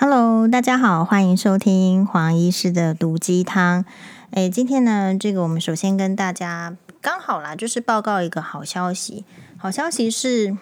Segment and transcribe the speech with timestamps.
[0.00, 3.84] Hello，大家好，欢迎收听黄医师的毒鸡汤。
[4.30, 9.24] 诶，今天呢，这个我们首先跟大家刚好啦，就是报告一个好消息。
[9.56, 10.56] 好消息是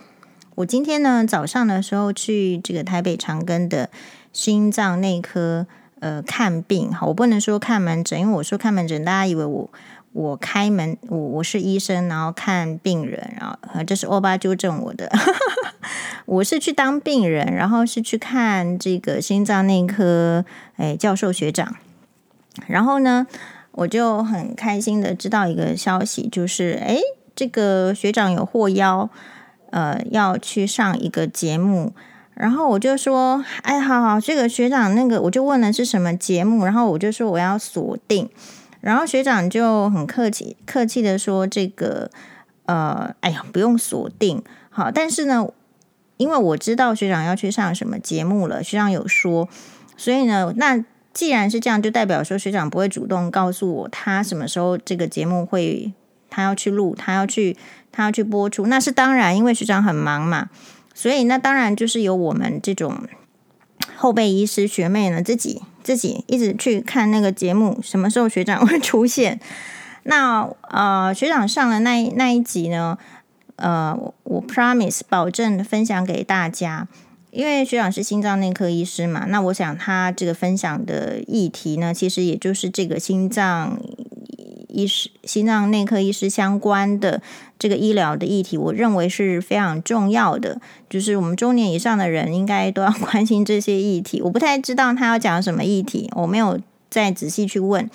[0.54, 3.90] 我今天呢早上的时候去这个台北长庚的
[4.32, 5.66] 心脏内科
[6.00, 6.90] 呃看病。
[6.90, 9.70] 好，我不能说看门诊，因为我说看门诊，大家以为我
[10.14, 15.12] 我开门，我我是医生，然后看病人，然后这是欧巴纠正我的。
[16.26, 20.44] 我是去当病人，然后是去看这个心脏内科
[20.76, 21.76] 诶教授学长，
[22.66, 23.28] 然后呢，
[23.70, 27.00] 我就很开心的知道一个消息，就是诶
[27.36, 29.08] 这个学长有获邀，
[29.70, 31.92] 呃要去上一个节目，
[32.34, 38.28] 然后我就说，哎，好好，这个学长那个，我就问了是什么节目，然后我就说我要锁定，
[38.80, 42.10] 然后学长就很客气客气的说，这个
[42.64, 45.46] 呃，哎呀，不用锁定，好，但是呢。
[46.16, 49.48] 因为我知道学长要去上什么节目了，学长有说，
[49.96, 55.92] 所以呢，那既然是这样，就代表说学长不会主动告诉我他什么时候这个节目会，
[56.28, 57.56] 他要去录，他要去，
[57.90, 60.50] 他要去播出，那是当然，因为学长很忙嘛，
[60.94, 62.98] 所以那当然就是由我们这种
[63.96, 69.40] 后备医师学妹呢，自己自己一直去看那个节目，什么时候学长会出现。
[70.02, 72.96] 那呃，学长上了那那一集呢？
[73.56, 76.86] 呃，我我 promise 保证分享给大家，
[77.30, 83.80] 因为学长是心脏内科医师嘛，那我想他这个分享的议题呢，其实也就是这个心脏
[84.68, 87.22] 医师、心脏内科医师相关的
[87.58, 90.60] 这个医疗的议题，我认为是非常重要的，
[90.90, 94.20] 就是我们中年以上的人应该都要关心这些议题。
[94.20, 96.60] 我不太知道他要讲什么议题，我没有
[96.90, 97.88] 再仔细去问，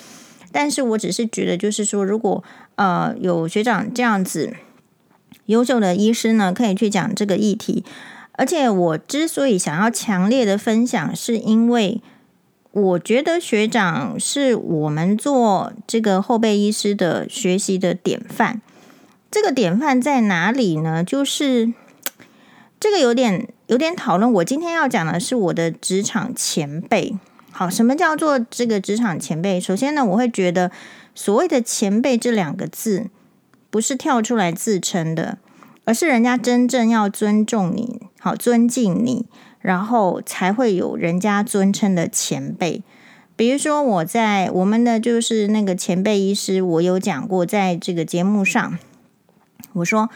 [0.52, 2.44] 但是我只是觉得，就是说，如果
[2.78, 4.56] 呃有学长这样子。
[5.52, 7.84] 优秀的医师呢，可以去讲这个议题。
[8.34, 12.02] 而且我之所以想要强烈的分享，是因为
[12.72, 18.62] 我觉得学长是我们做这个后备医师的学习的典范。
[19.30, 21.04] 这个典范在哪里呢？
[21.04, 21.72] 就是
[22.80, 24.32] 这个有点有点讨论。
[24.34, 27.18] 我今天要讲的是我的职场前辈。
[27.52, 29.60] 好，什么叫做这个职场前辈？
[29.60, 30.72] 首先呢，我会觉得
[31.14, 33.08] 所谓的前辈这两个字。
[33.70, 35.38] 不是跳出来自称的，
[35.92, 39.26] 而是人家真正要尊重你，好尊敬你，
[39.60, 42.82] 然后才会有人家尊称的前辈。
[43.36, 48.80] 比如说我在我们的就是那个前辈医师，我有讲过，在这个节目上，
[49.74, 50.10] 我说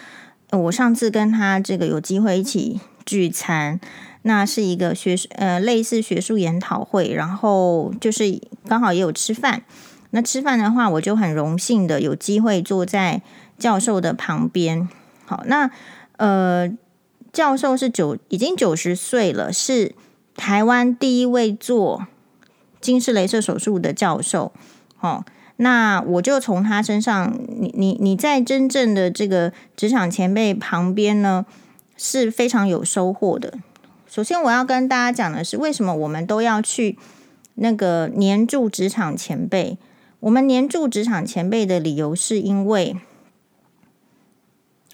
[0.51, 3.77] 我上次跟他这个有机会一起聚餐，
[4.21, 9.63] 那是一个学呃类似学术研讨会，然后就是刚好也有吃饭。
[10.11, 13.21] 那吃饭的话，我就很荣幸的有机会坐在。
[13.57, 14.89] 教授的旁边，
[15.25, 15.69] 好，那
[16.17, 16.71] 呃，
[17.33, 19.93] 教授是九已经九十岁了，是
[20.35, 22.05] 台湾第一位做
[22.79, 24.53] 近视雷射手术的教授。
[24.95, 25.25] 好，
[25.57, 31.45] 那我就从他身上，你你你在真正的这个职场前辈旁边呢，
[31.97, 33.55] 是非常有收获的。
[34.07, 36.97] 首先，我要跟大家讲的是，为什么我们都要去
[37.55, 39.77] 那个黏住职场前辈？
[40.19, 42.95] 我们黏住职场前辈的理由，是因为。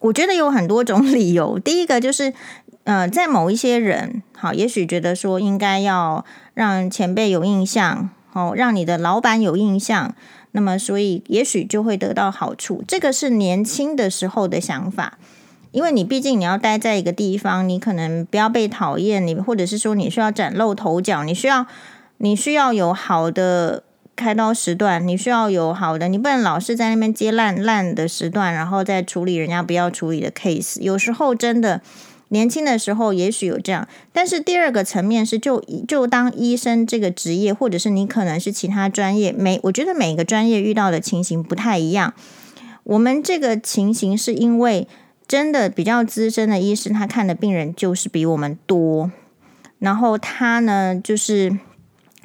[0.01, 1.57] 我觉得有很多种 理由。
[1.57, 2.33] 第一个就是，
[2.83, 10.13] 呃，在某一些人，好，也许觉得说应该要让前辈有印象，哦，让你的老板有印象，
[10.51, 12.83] 那么所以也许就会得到好处。
[12.87, 15.17] 这个是年轻的时候的想法，
[15.71, 21.67] 因为你毕竟你要待在一个地方，你可能不要被讨厌，你或者是说你需要崭露头角，你需要
[22.17, 23.83] 你需要有好的。
[24.15, 30.79] 开刀时段，你需要有好的，你不能老是在那边接烂烂的时段，然后再处理人家不要处理的 case。
[30.79, 31.81] 有时候真的
[32.27, 42.13] 年轻的时候也许有这样，但是第二个层面是就，就当医生这个职业，或者是你可能是其他专业，每我觉得每个专业遇到的情形不太一样。
[42.83, 44.87] 我们这个情形是因为
[45.27, 49.11] 真的比较资深的医生，他看的病人就是比我们多，
[49.79, 51.57] 然后他呢就是。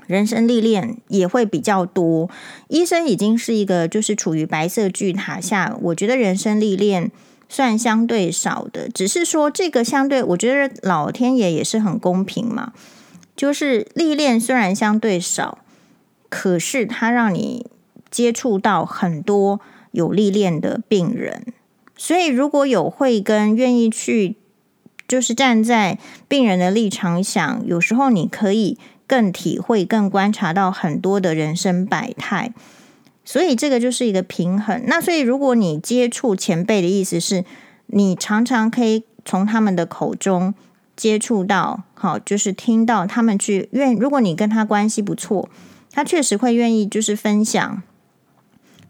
[0.07, 2.31] 人生历练也会比较多，
[2.69, 7.11] 医生已经是一个就是处于白色巨塔下，我觉得人生历练
[7.49, 12.73] 算相对少的，只是说这个相对，我觉得老天爷也是很公平嘛，
[13.35, 15.59] 就是历练虽然相对少，
[16.29, 17.67] 可是他让你
[18.11, 19.61] 接触到很多
[19.91, 21.53] 有历练的病人，
[21.97, 24.37] 所以如果有慧根愿意去，
[25.09, 25.99] 就是站在
[26.29, 28.79] 病人的立场想，有时候你可以。
[29.07, 32.53] 更体会、更观察到很多的人生百态，
[33.25, 34.83] 所以这个就是一个平衡。
[34.87, 37.45] 那所以，如果你接触前辈的意思是，
[37.87, 40.55] 你常常可以从他们的口中
[40.97, 45.49] 接触到，好，就是听到他们去愿，如果你跟他关系不错，
[45.93, 47.83] 他确实会愿意就是分享，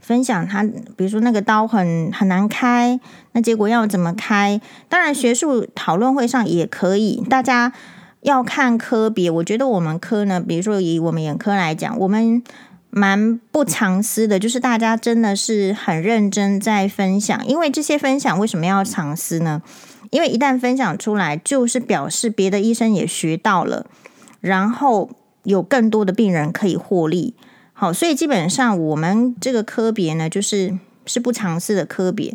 [0.01, 2.99] 分享他，比如说那个刀很很难开，
[3.33, 4.61] 那结果要怎么开？
[4.89, 7.73] 当然，学术讨论会上也可以，大家
[8.27, 9.31] 要看科别。
[9.31, 12.43] 我觉得我们科呢，比如说以我们眼科来讲，我们。
[12.89, 17.47] 蛮不藏私的，就是大家真的是很认真在分享。
[17.47, 19.61] 因为这些分享为什么要藏私呢？
[20.09, 23.85] 因为一旦分享出来，就是表示别的医生也学到了，
[24.41, 25.11] 然后
[25.43, 27.35] 有更多的病人可以获利。
[27.75, 32.35] 好，所以基本上我们这个科别呢，就是是不藏私的科别。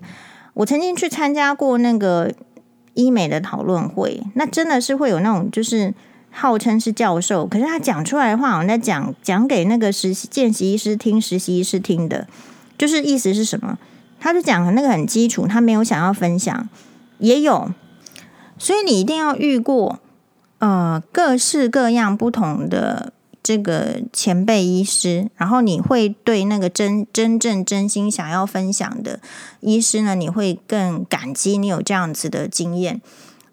[0.53, 2.31] 我曾经去参加过那个
[2.93, 5.93] 医美的讨论会，那真的是会有那种就是。
[6.33, 12.25] 号称是教授，可是他讲出来的话，好像在讲讲给那个实习见习医师听，实习医师听的，
[12.77, 13.77] 就是意思是什么？
[14.17, 16.69] 他就讲的那个很基础，他没有想要分享，
[17.17, 17.73] 也有，
[18.57, 19.99] 所以你一定要遇过
[20.59, 23.11] 呃各式各样不同的
[23.43, 29.19] 这个前辈医师，然后你会对那个真真正真心想要分享的
[29.61, 33.01] 医师呢，你会更感激你有这样子的经验。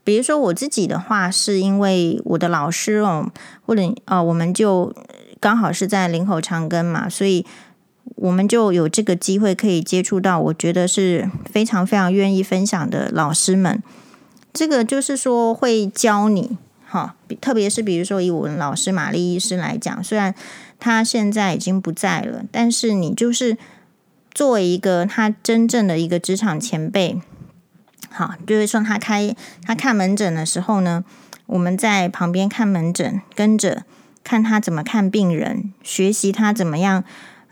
[0.04, 3.30] 比如说我自己的话，是因为我的老师哦，
[3.66, 4.94] 或者啊，我们就
[5.38, 7.44] 刚好是在林口长庚嘛，所以
[8.16, 13.82] 我们就有这个机会可以接触到，我觉得是非常非常愿意分享的老师们。
[14.52, 16.56] 这个就是说会教你，
[16.90, 20.34] 哈，特别是比如说以我们老师玛丽医师来讲，虽然
[20.80, 23.58] 他现在已经不在了，但是你就是
[24.32, 27.20] 作为一个他真正的一个职场前辈。
[28.10, 29.36] 好，就是说他开
[29.66, 31.04] 他看门诊的时候呢，
[31.44, 33.84] 我们在旁边看门诊，跟着
[34.24, 37.04] 看他怎么看病人，学习他怎么样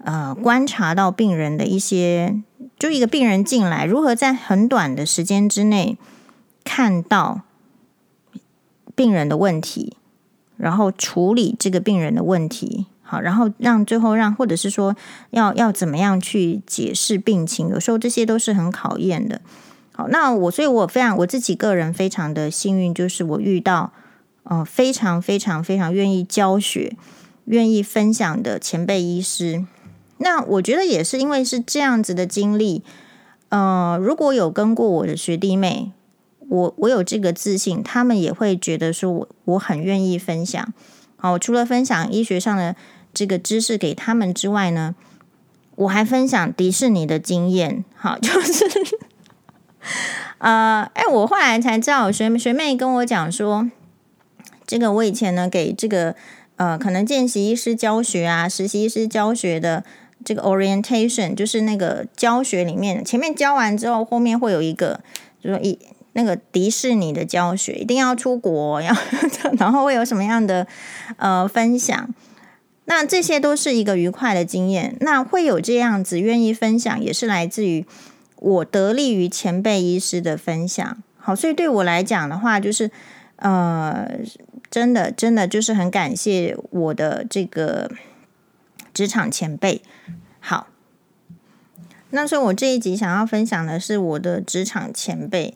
[0.03, 2.41] 呃观察到病人的一些，
[2.79, 5.99] 就一个病人进来，如何在很短的时间之内
[6.65, 7.43] 看到
[8.97, 9.97] 病人的问题，
[10.57, 14.97] 然后处理这个病人的问题，好，然后让最后让或者是说
[15.31, 19.41] 要要怎么样去解释病情，有时候这些都是很考验的。
[19.93, 23.93] 好，那我所以，我非常我自己个人非常的幸运，就是我遇到
[24.43, 26.97] 呃非常非常非常愿意教学、
[27.45, 29.65] 愿意分享的前辈医师。
[30.19, 32.83] 那我觉得也是因为是这样子的经历，
[33.51, 35.93] 呃，如果有跟过我的学弟妹，
[36.49, 40.73] 我我有这个自信，他们也会觉得说我我很愿意分享。
[41.17, 42.77] 好，除了分享医学上的
[43.13, 44.95] 这个知识给他们之外呢，
[45.75, 47.85] 我还分享迪士尼的经验。
[47.95, 48.65] 好， 就是。
[50.39, 53.71] 呃，哎，我后来才知道，学学妹跟我讲说，
[54.67, 56.15] 这个我以前呢给这个
[56.57, 59.85] 呃，可能见习医师教学啊，实习医师教学的
[60.25, 65.01] 这个 orientation，就是那个教学里面，前面教完之后，后面会有一个，
[65.41, 65.79] 就是一
[66.17, 68.97] 那个迪士尼的教学，一定要出国，要
[69.61, 70.67] 然后会有什么样的
[71.19, 72.13] 呃分享，
[72.87, 74.97] 那这些都是一个愉快的经验。
[75.01, 77.87] 那会有这样子愿意分享，也是来自于。
[78.39, 82.91] 我得力于前辈医师的分享，好，所以对我来讲的话，就是
[83.37, 84.07] 呃，
[84.71, 87.91] 真的，真的就是很感谢我的这个
[88.93, 89.81] 职场前辈。
[90.39, 90.69] 好，
[92.11, 95.55] 那所以，我这一集想要分享的是我的职场前辈。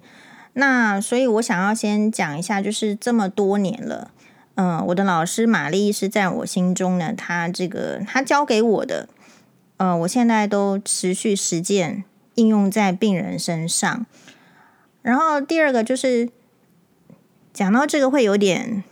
[0.52, 4.10] 那所以我想要先讲一下，就是这么多年了，
[4.54, 9.08] 嗯、我的老师玛丽是在我心中呢，他这个他教给我的，
[9.78, 12.04] 呃，我现在都持续实践。
[12.36, 14.06] 应用在病人身上，
[15.02, 16.30] 然后第二个就是
[17.52, 18.82] 讲到这个会有点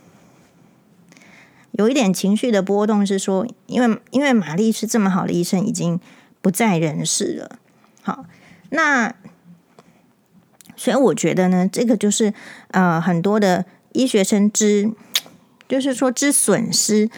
[1.70, 5.98] 有一点情绪的波动，是说，因为因为玛丽是这么好的医生，已经
[6.42, 7.58] 不在人世了。
[8.02, 8.26] 好，
[8.70, 9.14] 那
[10.78, 12.32] 所以我觉得呢，这个就是
[12.70, 14.90] 呃很多的医学生之，
[15.68, 17.10] 就是说之损失，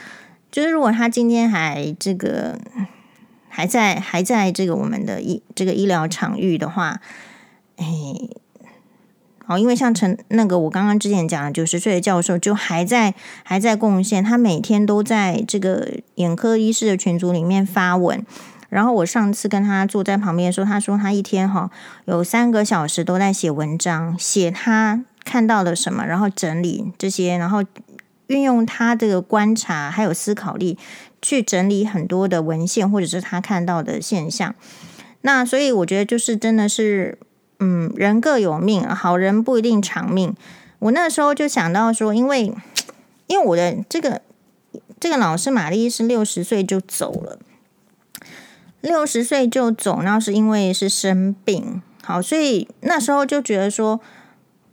[0.50, 2.58] 就是如果他今天还这个。
[3.52, 7.00] 还在还在这个我们的医这个医疗场域的话，
[7.76, 7.84] 哎，
[9.48, 13.12] 哦，因为像陈那个我刚刚之前讲的九十岁的教授，就还在
[13.42, 18.24] 还在贡献，他每天都在这个眼科医师的群组里面发文。
[18.70, 21.70] 然后我上次跟他坐在旁边说，他说他一天哈
[22.06, 27.62] 有三个小时都在写文章，写他看到了什么，然后整理这些，然后
[28.28, 30.78] 运用他这个观察还有思考力。
[31.22, 34.54] 去整理很多的文献，或者是他看到的现象。
[35.20, 37.18] 那所以我觉得就是真的是，
[37.58, 40.34] 嗯，人各有命，好人不一定长命。
[40.78, 42.54] 我那时候就想到说，因为
[43.26, 44.22] 因为我的这个
[44.98, 47.38] 这个老师玛丽是六十岁就走了，
[48.80, 51.82] 六十岁就走，那是因为是生病。
[52.02, 54.00] 好，所以那时候就觉得说，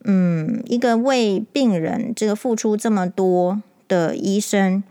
[0.05, 4.81] 嗯，一个为病人这个付出这么多的医生，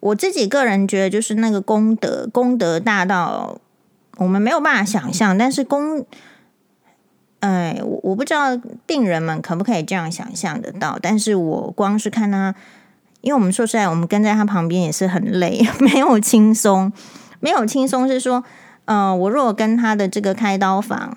[0.00, 3.58] 我自己个人觉得，就是那个功德，功德大到
[4.18, 5.36] 我们没有办法想象。
[5.36, 6.06] 但是功，
[7.40, 10.98] 哎，我我不知道病人们可不可以这样想象得到。
[11.02, 12.54] 但是我光是看他，
[13.20, 16.92] 因为我们说实在，我们跟在他旁边也是很累， 没有轻松，
[17.46, 18.42] 没有轻松是说，
[18.86, 21.16] 嗯、呃，我如果跟他的这个开刀房。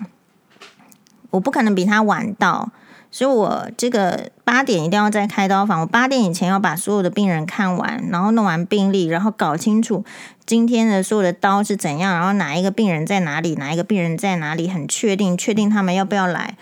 [1.32, 2.72] 我不可能比他晚到，
[3.12, 5.82] 所以我这个八点一定要在开刀房。
[5.82, 10.04] 我八点以前要把所有的病人看完，然后弄完病历，然后搞清楚
[10.46, 16.58] 今天的所有的刀是怎样，然后哪一个病人在哪里，哪一个病人在哪里，很确定，确定他们要不要来。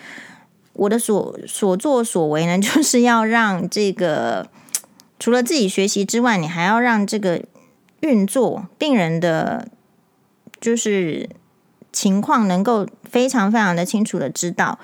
[0.74, 4.48] 我的所所作所为呢， 就是要让这个
[5.18, 7.42] 除了自己学习之外，你还要让这个
[8.02, 9.68] 运作病人的，
[10.60, 11.30] 就是。
[11.94, 14.78] 情况能够非常非常的清楚的知道，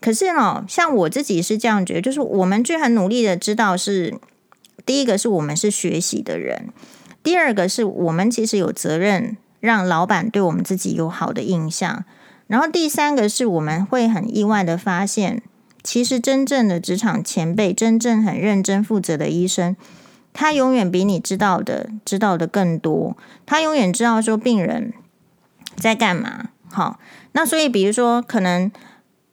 [0.00, 4.18] 可是呢，像我自己是这样觉得，就是我们就很努力的知道是
[4.86, 6.68] 第一个是我们是学习的人，
[7.22, 12.04] 第二个是我们其实有责任让老板对我们自己有好的印象，
[12.46, 15.42] 然后第三个是我们会很意外的发现，
[15.82, 19.76] 其实真正的职场前辈，真正很认真负责的医生，
[20.32, 24.92] 他永远比你知道的知道的更多，他永远知道说病人。
[25.76, 26.48] 在干嘛？
[26.70, 26.98] 好，
[27.32, 28.70] 那所以比如说，可能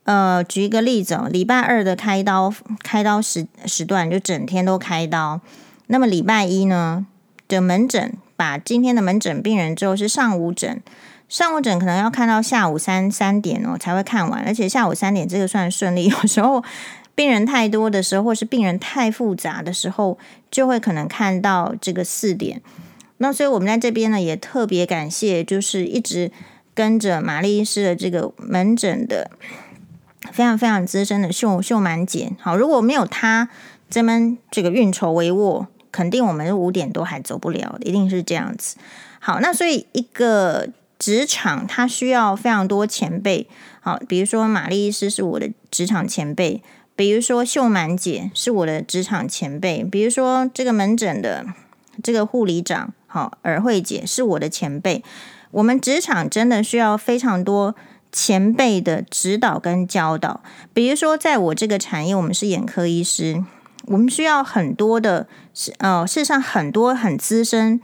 [0.04, 5.42] 呃，举一个例子哦，礼拜二的开刀开刀时时段就整天都开刀。
[5.88, 7.06] 那么礼拜一呢
[7.50, 10.82] 的门诊，把今天的门诊病人之后是上午诊，
[11.28, 16.06] 上午诊可能要看到下午三三点哦才会看完，而且下午三点这个算顺利。
[16.08, 16.64] 有时候
[17.18, 20.20] 病人太多的时候，或是病人太复杂的时候，
[20.52, 22.62] 就会可能看到这个四点。
[23.18, 26.32] 那所以，我们在这边呢，也特别感谢，就是一直
[26.76, 29.32] 跟着玛丽医师的这个门诊的
[30.32, 32.34] 非常非常资深的秀秀满姐。
[32.40, 33.50] 好，如果没有她
[33.90, 38.78] 这边这个运筹帷幄，肯定我们五点多还走不了，一定是这样子。
[39.20, 40.70] 好，那所以一个
[41.00, 43.48] 职场它需要非常多前辈。
[43.82, 46.62] 好，比如说玛丽医师是我的职场前辈，
[46.98, 51.46] 比如说秀满姐是我的职场前辈，比如说这个门诊的
[52.04, 52.94] 这个护理长。
[53.10, 55.02] 好，尔慧姐是我的前辈。
[55.52, 57.74] 我们职场真的需要非常多
[58.12, 60.42] 前辈的指导跟教导。
[60.74, 63.42] 比如说，在我这个产业，我们是眼科医师，
[63.86, 67.80] 我们需要很多的，是呃，事实上很多很资深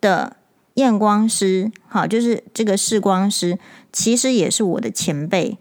[0.00, 0.36] 的
[0.74, 3.56] 验光师，好，就是这个视光师，
[3.92, 5.56] 其实也是我的前辈。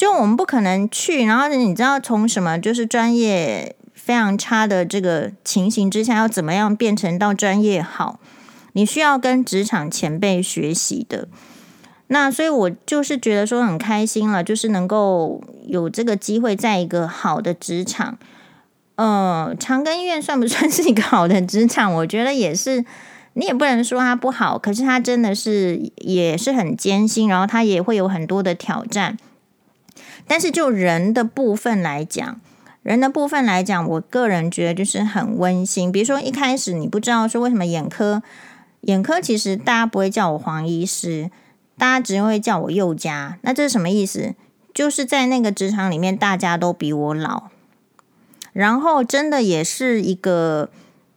[0.00, 3.76] 就我们不可能去，然后你知道从什么，就是专业。
[3.92, 8.18] 非常差的这个情形之下，要怎么样变成到专业好？
[8.72, 11.28] 你需要跟职场前辈学习的。
[12.06, 18.18] 那所以，我就是觉得说很开心了，就是能够有这个机会在一个好的职场。
[18.96, 21.92] 呃，长庚医院算不算是一个好的职场？
[21.92, 22.82] 我觉得也是，
[23.34, 29.18] 你也不能说它不好，可是它真的是也是很艰辛，然后它也会有很多的挑战。
[30.30, 32.40] 但是就人的部分来讲，
[32.84, 35.90] 人的部分来讲，我个人觉得就是很温馨。
[35.90, 38.22] 比如说一开始你不知道说为什么眼科，
[38.82, 41.32] 眼科其实大家不会叫我黄医师，
[41.76, 43.38] 大家只会叫我宥嘉。
[43.42, 44.36] 那这是什么意思？
[44.72, 47.48] 就是在那个职场里面，大家都比我老，
[48.52, 50.70] 然后真的也是一个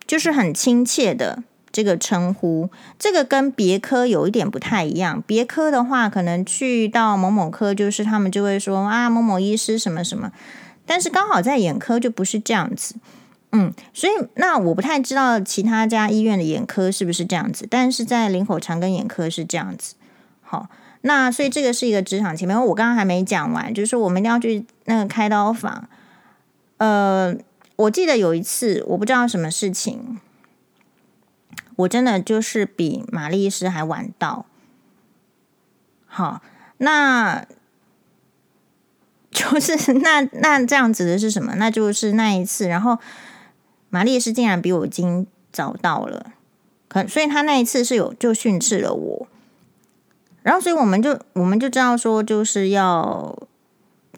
[0.07, 2.69] 就是很亲切的这个称呼。
[2.97, 5.21] 这个跟别科有一点不太一样。
[5.27, 10.31] 别科的话，可能去到某某科，就是他们就会说啊，某某医师什么什么。
[10.85, 12.95] 但是刚好在眼科就不是这样子，
[13.53, 19.95] 嗯，所以那我不太知道其他家医院的眼科是不是这样子，但是在林口长庚眼科是这样子。
[20.41, 20.67] 好，
[21.01, 25.87] 那所以这个是一个职场前面，我刚刚还没讲完，就是我们一定要去那个开刀房。
[26.77, 27.33] 呃，
[27.77, 30.19] 我记得有一次，我不知道什么事情，
[31.77, 34.45] 我真的就是比玛丽医师还晚到。
[36.05, 36.41] 好，
[36.77, 37.45] 那。
[39.33, 41.55] 就是那那这样子的是什么？
[41.55, 42.99] 那就是那一次，然后
[43.89, 46.33] 玛丽医师竟然比我已经早到了，
[46.87, 49.27] 可所以他那一次是有就训斥了我，
[50.43, 53.35] 然后所以我们就我们就知道说就是要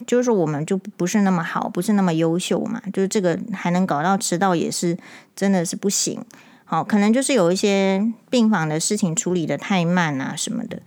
[0.06, 4.98] 就是我们就不是那么好，不是那么优秀嘛，就是这个还能搞到迟到也是
[5.34, 6.22] 真的是不行。
[6.66, 10.82] 好，可能就是有一些病房的事情处理的太慢啊什么的，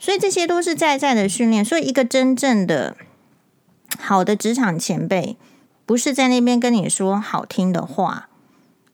[0.00, 1.64] 所以这些都是在在的训练。
[1.64, 2.96] 所以一个真正的。
[3.98, 5.38] 好的职场前辈
[5.86, 8.28] 不是在那边跟你说好听的话，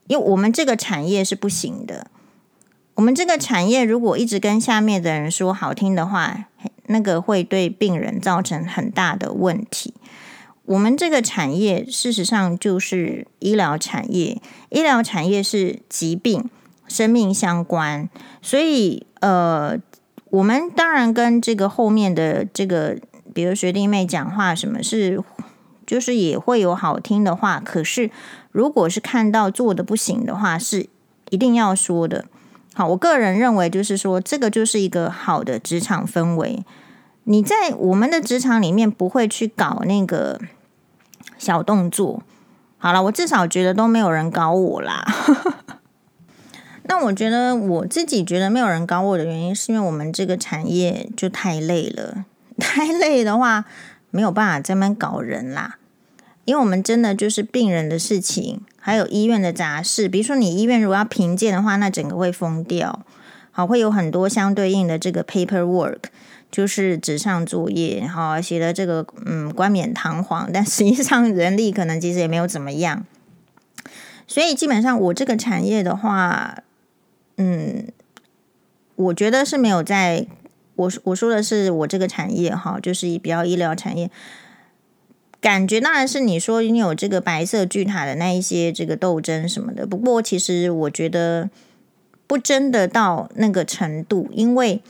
[0.07, 2.07] 因为我们这个产业是不行的。
[2.95, 6.45] 我们这个产业如果一直跟下面的人说好听的话，
[6.85, 9.93] 那个会对病人造成很大的问题。
[10.65, 16.49] 我们这个产业事实上就是医疗产业，医疗产业是疾病、
[16.87, 18.09] 生命相关，
[18.41, 19.77] 所以呃，
[20.31, 22.97] 我们当然跟这个后面的这个，
[23.33, 25.23] 比如学弟妹讲话，什么是
[25.85, 28.09] 就是也会有好听的话，可是
[28.51, 30.87] 如果是看到做的不行的话，是
[31.29, 32.25] 一定要说的。
[32.73, 36.65] 好，我个人认为就是说，这个就是一个好的职场氛围。
[37.27, 40.39] 你在我们的职场里面不会去搞那个
[41.45, 42.23] 小动作。
[42.77, 45.05] 好了，我至少觉得都没有人搞我啦。
[46.87, 52.25] 那我觉得我自己觉得没有人搞我的原因，是因为我们这个产业就太累了。
[52.59, 53.65] 太累的话，
[54.11, 55.77] 没有办法这么搞人啦。
[56.45, 60.07] 因为我们真的就是病人的事情，还有医院的杂事。
[60.07, 63.03] 比如说，你医院如果要评鉴的话，那整个会疯掉。
[63.51, 66.01] 好，会有很多相对应的这个 paperwork。
[66.55, 73.05] 就是纸上作业，哈，写的这个嗯冠冕堂皇，但实际上人力可能其实也没有怎么样。
[74.25, 76.63] 所以基本上我这个产业的话，
[77.35, 77.89] 嗯，
[78.95, 80.25] 我觉得是没有在
[80.75, 84.09] 我我说的是我这个产业哈，就是比较医疗产业，
[85.41, 91.49] 感觉当然是你说你有这个白色巨塔的那一些这个斗争什么的，不过其实我觉得
[92.25, 94.81] 不真的到那个程度，因为。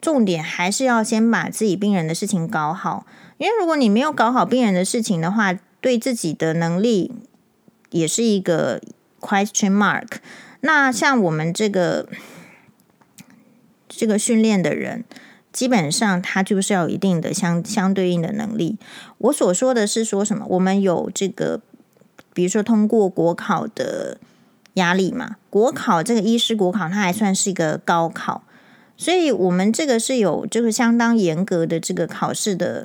[0.00, 3.04] 重点还是要先把自己病人的事情搞好，
[3.38, 7.12] 因为如果你没有搞好病人的事情的话，对自己的能力
[7.90, 8.80] 也是一个
[9.20, 10.06] question mark。
[10.60, 12.08] 那像我们这个
[13.88, 15.04] 这个训练的人，
[15.52, 18.76] 基本上他就是要有一定的相相对应的能力。
[19.18, 20.44] 我所说的是说什么？
[20.48, 21.60] 我们有这个，
[22.32, 24.18] 比如说通过国考的
[24.74, 28.42] 压力嘛，国考这个医师国考，它还算是一个高考。
[29.00, 32.84] 所以，我们这个是有这个相当严格的这个考试的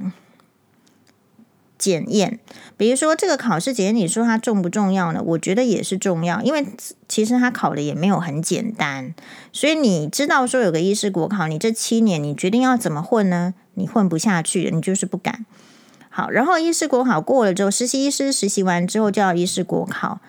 [1.75, 2.39] 检验。
[2.77, 5.23] 比如说，这个考试检验，你说它重不重要呢？
[5.25, 6.63] 我觉得也是重要，因为
[7.07, 9.15] 其实它考的也没有很简单。
[9.51, 13.55] 所以，你知道说有个医师国考，你这七年你决定要怎么混呢？
[13.73, 15.47] 你混不下去，你就是不敢。
[16.09, 20.19] 好，然后医师国考过了之后，实习医师实习完之后就要医师国考。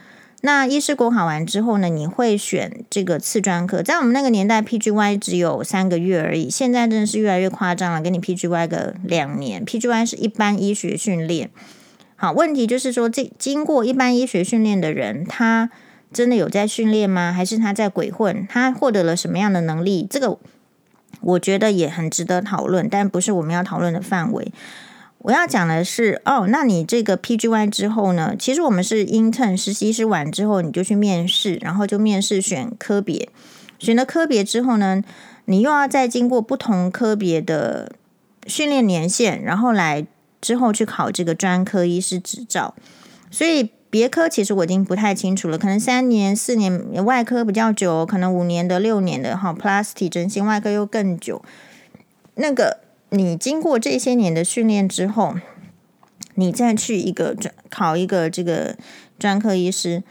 [0.46, 3.82] 那医师国考完之后呢，你会选这个次专科。
[3.82, 6.50] 在我们那个年代，PGY 只有三个月而已。
[6.50, 9.64] 现在真的是越来越夸张了，给你 PGY 个两年。
[9.64, 11.48] PGY 是一般医学训练。
[12.16, 15.70] 好，问题就是说，这经过一般医学训练的人，他
[16.12, 17.32] 真的有在训练吗？
[17.32, 18.46] 还是他在鬼混？
[18.46, 20.06] 他获得了什么样的能力？
[20.10, 20.38] 这个
[21.22, 24.52] 我觉得也很值得讨论，但不是我们要讨论的范围。
[25.24, 28.36] 我要讲的是，哦，那你这个 PGY 之后呢？
[28.38, 33.30] 其实我们是 intern 实习生完之后，你就去面试，然后就面试选科别，
[33.78, 35.02] 选了科别之后呢，
[35.46, 37.92] 你又要再经过不同科别的
[38.46, 40.06] 训练年限，然后来
[40.42, 42.74] 之后去考这个专科医师执照。
[43.30, 51.42] 所以别科其实我已经不太清楚了，可能三年、四年，外科比较久，可能五年的、六年的，哈，Plasty 整形外科又更久，
[52.34, 52.83] 那个。
[53.14, 55.36] 你经过这些年的训练之后，
[56.34, 58.76] 你再去一个专考一个这个
[59.20, 60.02] 专科医师，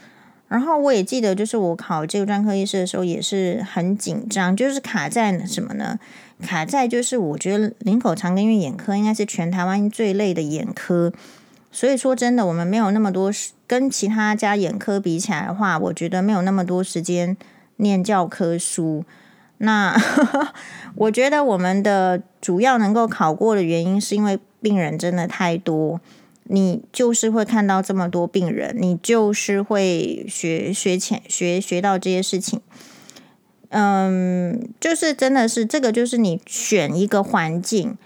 [0.47, 5.99] 然后我也记得，就是我考这个专科医师的时候也是很紧张，就是卡在什么呢？
[6.41, 11.11] 卡在就是我觉得林口长庚院眼科应该是全台湾最累的眼科，
[11.71, 13.29] 所以说真的我们没有那么多
[13.67, 17.35] 跟其他家眼科比起来的话，我觉得没有那么多时间
[17.75, 19.03] 念教科书。
[19.63, 19.95] 那
[20.95, 26.01] 我觉得我们的主要能够考过的原因，是因为病人真的太多，
[26.43, 32.59] 你就是会看到这么多病人，你就是会学学浅学学到这些事情。
[33.69, 37.97] 嗯，就是真的是这个，就是你选一个环境，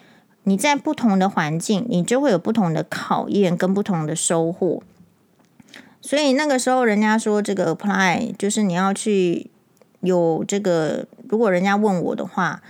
[0.44, 4.84] 你在不同的环境，你就会有不同的考验跟不同的收获。
[6.02, 9.50] 所以那个时候，人家说这个 apply 就是你要去。
[10.02, 12.62] 有这个，如果人家问我的话，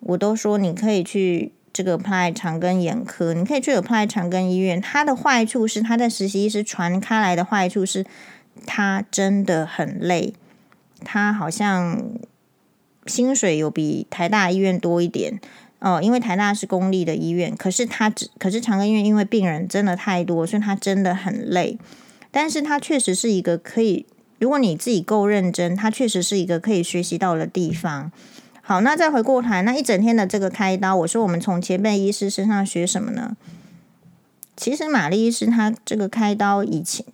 [0.00, 4.80] 我都说你可以去这个 apply 长庚眼科，你可以去 apply 长庚医院。
[4.80, 8.04] 它的坏处是，它在实习医师传开来的坏处是，
[8.66, 10.34] 它真的很累，
[11.04, 12.02] 它好像
[13.06, 15.40] 薪水有比台大医院多一点
[15.80, 21.78] 哦，因为台大是公立的医院，可是它只可是长庚医院，因为病人真的太多，所以它真的很累，
[22.30, 24.06] 但是它确实是一个可以。
[24.40, 28.10] 如果你自己够认真，它确实是一个可以学习到的地方。
[28.62, 33.36] 好，那再回过头来，那一整天的这个开刀，我说我们从前辈医师身上学什么呢？
[34.56, 37.04] 其实玛丽医师她这个开刀以前，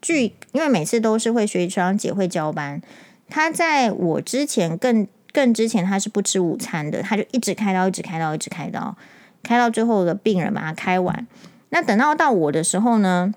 [0.00, 2.80] 据因为每次都是会学长姐会交班，
[3.28, 8.96] 她在我之前更更之前，她是不吃午餐的，她就一直开刀，一直开刀，一直开刀，
[9.42, 11.26] 开到最后的病人把她开完。
[11.70, 13.32] 那等到到我的时候呢，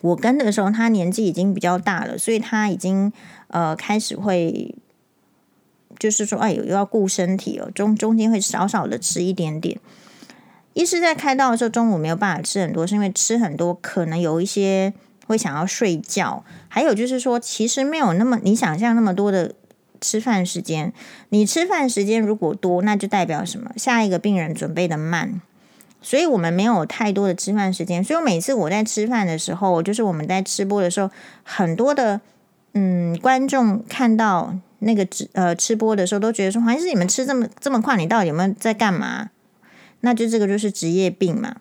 [0.00, 3.12] 我跟的时候，他年纪已经比较大了，所以他已经
[3.48, 4.74] 呃开始会，
[5.98, 9.78] 就是说，哎，有要顾身体哦，中中间会少少的吃一点点。
[10.74, 14.92] 医师在开刀的时候，中午没有办法吃很多，是因为吃很多可能有一些
[15.26, 19.54] 会想要睡觉，还有就是说，其实没有那么你想象那么多的
[20.00, 20.92] 吃饭时间。
[21.30, 23.72] 你吃饭时间如果多，那就代表什么？
[23.76, 25.40] 下一个病人准备的慢。
[26.06, 31.10] 所以我们没有太多的吃饭时间，所以每次我在吃饭的时候，就是我们在吃播的时候，
[31.42, 32.20] 很多的
[32.74, 39.30] 嗯观众看到那个直呃吃播的时候，都觉得说，黄医师你们吃这么这么快，你到底有没有在干嘛？
[40.02, 41.56] 那就这个就是职业病嘛。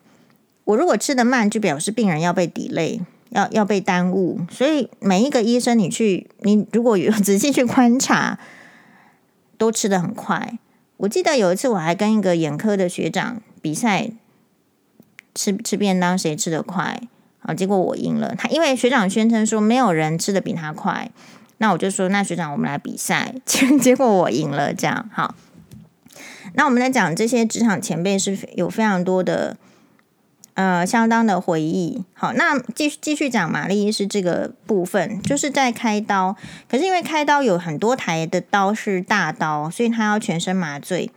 [0.66, 4.42] 我如果吃得慢，就表示病人要被 delay，要要被耽误。
[4.52, 8.38] 所以每一个医生，你去你如果有 仔细去观察，
[9.58, 10.60] 都吃得很快。
[10.98, 14.12] 我记得有一次我还跟一个眼科的学长比赛。
[15.36, 17.00] 吃吃便当谁吃得快
[17.41, 17.54] 啊？
[17.54, 21.12] 结果我赢了他，因为学长宣称说没有人吃得比他快。
[21.58, 24.74] 那我就说，那学长我们来比赛， 结结果我赢了。
[24.74, 25.36] 这样好，
[26.56, 29.56] 那我们来讲这些职场前辈是有非常多的
[30.56, 32.04] 呃相当的回忆。
[32.13, 36.36] 好，那继续继续讲玛丽医师这个部分，就是在开刀，
[36.69, 41.10] 可是因为开刀有很多台的刀是大刀，所以他要全身麻醉。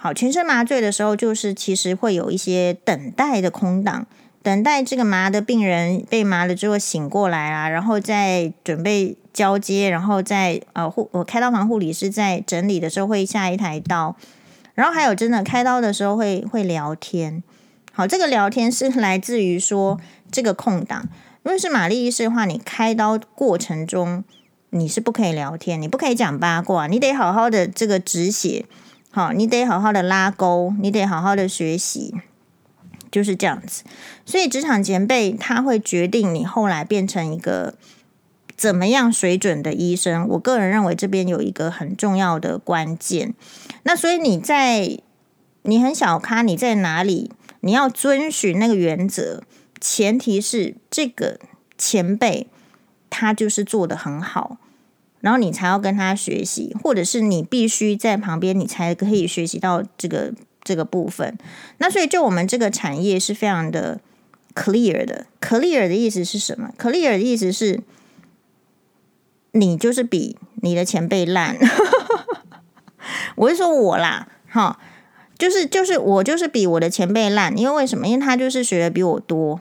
[0.00, 4.06] 好，全身麻醉的时候，就是其实会有一些等待的空档，
[4.44, 14.14] 等待这个麻的病人被麻了之后醒过来啊，然后再准备交接，然后在呃护我开刀房护理师在整理的时候会下一台刀，
[14.74, 17.42] 然后还有真的开刀的时候会会聊天。
[17.92, 19.98] 好，这个聊天是来自于说
[20.30, 21.08] 这个空档，
[21.42, 24.22] 如果是玛丽医师的话，你开刀过程中
[24.70, 28.64] 你是不可以聊天，你不可以讲八卦，你得好好的这个止血。
[29.10, 32.14] 好，你得好好的拉钩，你得好好的学习，
[33.10, 33.82] 就是这样子。
[34.24, 37.74] 所以职场前辈他会决定你后来变成一个
[38.56, 40.28] 怎么样水准的医生。
[40.28, 43.34] 我个人认为这边有一个很重要的关键。
[43.84, 44.98] 那所以你在
[45.62, 47.32] 你很小咖，你在哪里？
[47.60, 49.42] 你要遵循那个原则，
[49.80, 51.40] 前提是这个
[51.76, 52.46] 前辈
[53.10, 54.58] 他就是做得很好。
[55.20, 61.36] 然后你才要跟他学习，或者是你必须在旁边，你才可以学习到这个这个部分。
[61.78, 64.00] 那所以，就我们这个产业是非常的
[64.54, 65.26] clear 的。
[65.40, 67.80] clear 的意思是什么？clear 的意思是，
[69.52, 71.56] 你就是比你的前辈烂。
[73.36, 74.78] 我是说我啦，哈，
[75.36, 78.06] 就是就是我就是比我的前辈烂，因为为什么？
[78.06, 79.60] 因为他就是学的比我多，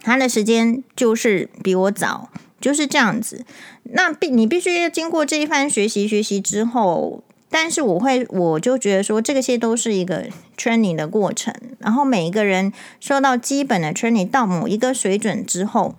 [0.00, 2.30] 他的时间就是比我早。
[2.64, 3.44] 就是这样子，
[3.82, 10.24] 那必你必须要经过这一番学习学习之后，但是我会我就觉得说，这个些都是一个
[10.56, 15.94] training 的过程，然后每一个人受到基本的 training 到某一个水准之后，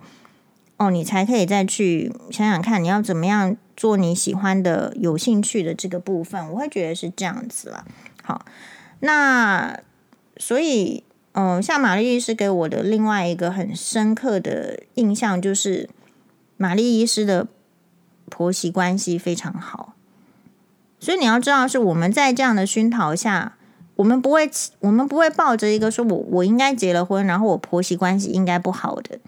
[0.76, 7.84] 哦，你才可以再去想想看你要怎么样做你喜欢的、有兴趣的这个部分，我会觉得是这样子了。
[8.24, 8.44] 好，
[8.98, 9.78] 那
[10.36, 15.88] 所以，嗯、像玛丽医师给我的另外一个很深刻的印象就是。
[16.56, 17.46] 玛丽医师的
[18.28, 19.94] 婆媳关系非常好，
[20.98, 23.56] 所以你要知道，是我们在这样的熏陶下，
[23.96, 29.18] 我们不会，我们不会抱着一个说我我应该结了婚，然后我婆媳关系应该不好的。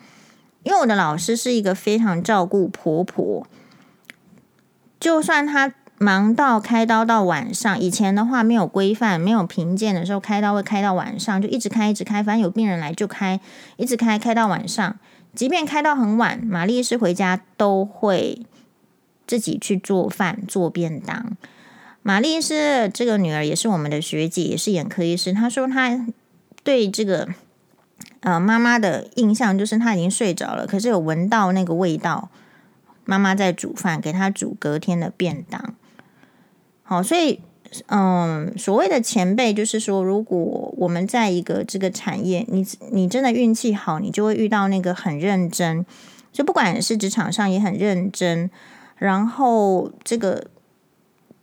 [0.65, 3.47] 因为我的老师是一个非常照顾婆婆，
[4.99, 13.41] 就算她忙到开刀到晚上，以前的话没有规范、没有评鉴的时候，开刀会开到晚上，就一直开一直开，反正有病人来就开，
[13.77, 14.99] 一直开开到晚上。
[15.35, 18.47] 即便开到很晚，玛丽是回家都会
[19.27, 21.37] 自己去做饭、做便当。
[22.03, 25.33] 玛丽是这个女儿也是我们的学姐，也是眼科医师。
[25.33, 26.07] 她说她
[26.63, 27.29] 对这个
[28.21, 32.31] 呃妈妈的印象就是她已经睡着了，可是有闻到那个味道，
[33.05, 35.75] 妈妈在煮饭，给她煮隔天的便当。
[36.83, 37.41] 好，所以。
[37.89, 45.85] 嗯，所谓的前辈，就是说，如果我们在一个这个产业，你你真的运气好，你就会遇到那个很认真，
[46.33, 48.51] 就不管是职场上也很认真，
[48.97, 50.47] 然后这个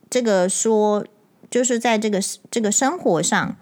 [0.10, 1.06] 这个说，
[1.50, 3.56] 就是在这个这个生活上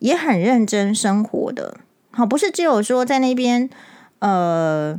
[0.00, 1.78] 也很认真生活的，
[2.10, 3.70] 好，不是只有说在那边
[4.18, 4.98] 呃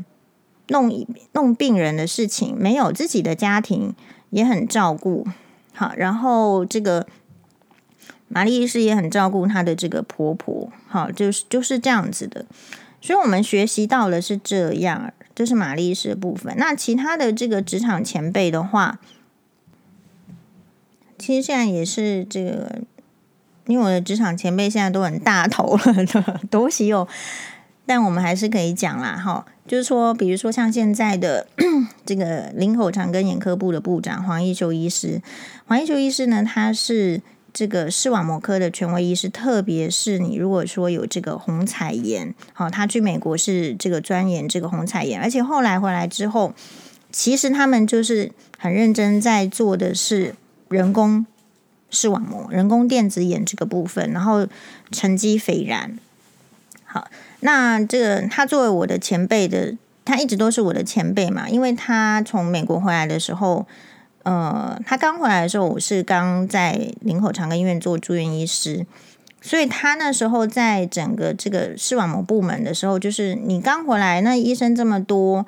[0.70, 3.94] 弄弄病人的事情，没有自己的家庭
[4.30, 5.28] 也很照顾。
[5.80, 7.08] 好，然后这个
[8.28, 12.46] 玛丽医师也很照顾她的这个婆婆，好，就是就是这样子的。
[13.00, 16.54] 所以我们学习到的是这样，这是玛丽医师的部分。
[16.58, 19.00] 那其他的这个职场前辈的话，
[21.18, 22.82] 其实现在也是这个，
[23.68, 27.08] 因为我的职场前辈现在都很大头了， 多喜有。
[27.90, 31.48] 但我们还是可以讲啦，哈，就是说，比如说像现在的
[32.06, 35.20] 这个林口长庚眼科部的部长黄义修医师，
[35.66, 37.20] 黄义修医师呢，他是
[37.52, 46.54] 这个视网膜科的权威医师，特别是你如果说有这个虹彩炎，好，他去美国是这个钻研这个虹彩炎，而且后来回来之后，
[47.12, 50.36] 其实他们就是很认真在做的是
[50.68, 51.26] 人工
[51.90, 54.46] 视网膜、人工电子眼这个部分，然后
[54.92, 55.98] 成绩斐然，
[56.92, 57.08] 好。
[57.42, 63.66] 那这个他作为我的前辈的，他一直都是我的前辈嘛，因为他从美国回来的时候，
[64.24, 68.86] 呃，他刚回来的时候，我是刚在林口长庚医院做住院医师，
[69.40, 75.46] 所以他那时候在整个这个视网膜部门的时候，就是你刚回来，那医生这么多，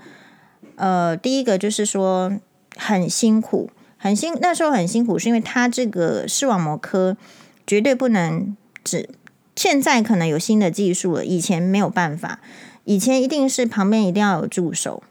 [0.76, 2.32] 呃，第一个就是说
[2.78, 7.18] 很辛苦，很辛，那时候很辛苦，是因为他这个视网膜科
[7.68, 9.10] 绝对不能只。
[9.56, 12.40] 现在可能有新的技术了，以前没有办法。
[12.84, 15.04] 以前一定是旁边一定要有助手，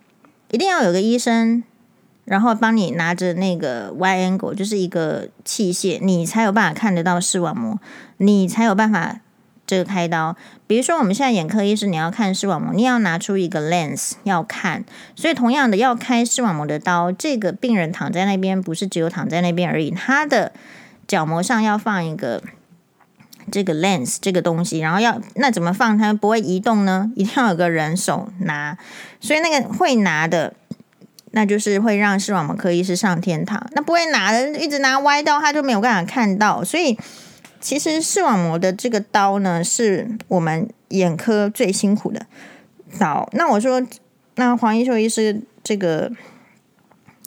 [0.50, 1.62] 一定要有个医生，
[2.24, 7.78] 然后帮你拿着那个 Y angle，就是一个器械，你才有办法看得到视网膜，
[8.16, 9.20] 你才有办法
[9.66, 10.34] 这个开刀。
[10.66, 14.84] 比如说我们现在眼科医师，你要看视网膜，你要拿出一个 lens 要看。
[15.14, 20.50] 所以同样的，要开视网膜的刀，这个病人躺在那边，不是只有躺在那边而已，他的
[21.06, 22.42] 角膜上要放一个。
[23.50, 27.10] 这个 lens 这个东西，然后要那怎么放它不会移动呢？
[27.16, 28.76] 一定要有个人手拿，
[29.20, 30.54] 所以那个会拿的，
[31.32, 33.64] 那就是会让视网膜科医师上天堂。
[33.72, 36.62] 那不会拿的，一直拿歪刀，他就没有办法看到。
[36.62, 36.98] 所以
[37.60, 42.26] 其实视网膜的这个刀呢，是我们眼科最辛苦的
[42.98, 43.28] 刀。
[43.32, 43.82] 那我说，
[44.36, 46.10] 那黄义修医师这个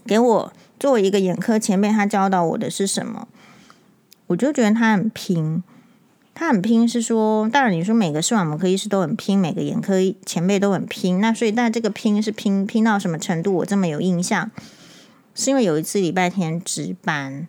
[0.05, 3.27] 给我作为一个眼科前辈，他教导我的是什么？
[4.27, 5.63] 我就觉得他很拼。
[6.35, 9.93] 他很拼，是说，当然你说每个视网膜科医师都很拼，每个眼科
[10.25, 13.53] 前辈都很拼，那所以，但这个拼是拼拼到什么程度？
[13.53, 14.49] 我这么有印象，
[15.35, 17.47] 是因为有一次礼拜天值班，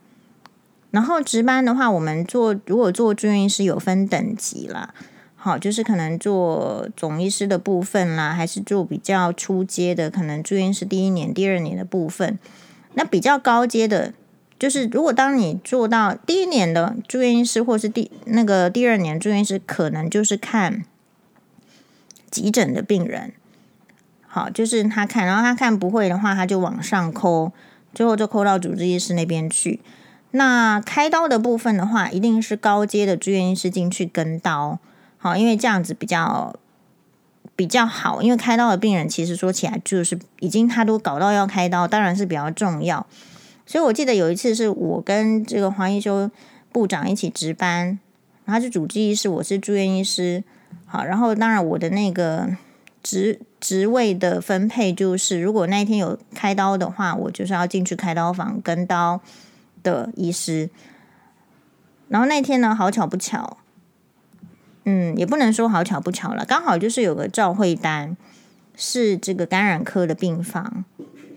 [0.91, 4.93] 然后值班的话，我们做如果做住院医师有分等级啦，
[5.35, 12.39] 好，就是可能做总医师的部分啦，还是做比较初阶的，可能住院医师第一年、第二年的部分，
[12.93, 14.13] 那比较高阶的。
[14.59, 20.85] 就是，如果当你做到第一年的住院医师，或是第那个第二年住院医师，可能就是看
[22.31, 23.33] 急诊的病人。
[24.27, 27.53] 好，就是他看，然后他看不会的话，他就往上扣，
[27.93, 29.81] 最后就扣到主治医师那边去。
[30.31, 34.79] 那开刀的部分的话，一定是高阶的住院医师进去跟刀。
[35.19, 36.55] 好，因为这样子比较
[37.55, 43.07] 比较好，因为开刀的病人其实说起来就是已经他都搞到要开刀，当然是比较重要。
[43.67, 46.31] 所以我记得有一次是我跟这个黄一修
[46.71, 47.99] 部长一起值班，
[48.45, 50.45] 他是主治医师，我是住院医师。
[50.87, 52.57] 好，然后当然我的那个
[53.03, 59.21] 职职位的分配就是，如果那一天有开刀的话，我就是要进去开刀房跟刀
[59.83, 60.69] 的医师。
[62.09, 63.57] 然后那天呢，好巧不巧，
[64.85, 68.17] 嗯，也不能说好巧不巧了，刚好就是有个照会单
[68.77, 70.85] 是这个感染科的病房。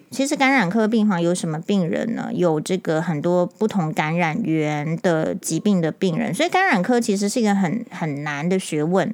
[0.10, 2.30] 其实感染科病房有什么病人呢？
[2.34, 9.14] 有这个很多不同感染源的疾病的病人，所以感染科其实是一个很很难的学问。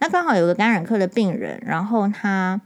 [0.00, 2.60] 那刚好有个感染科的病人，然后他，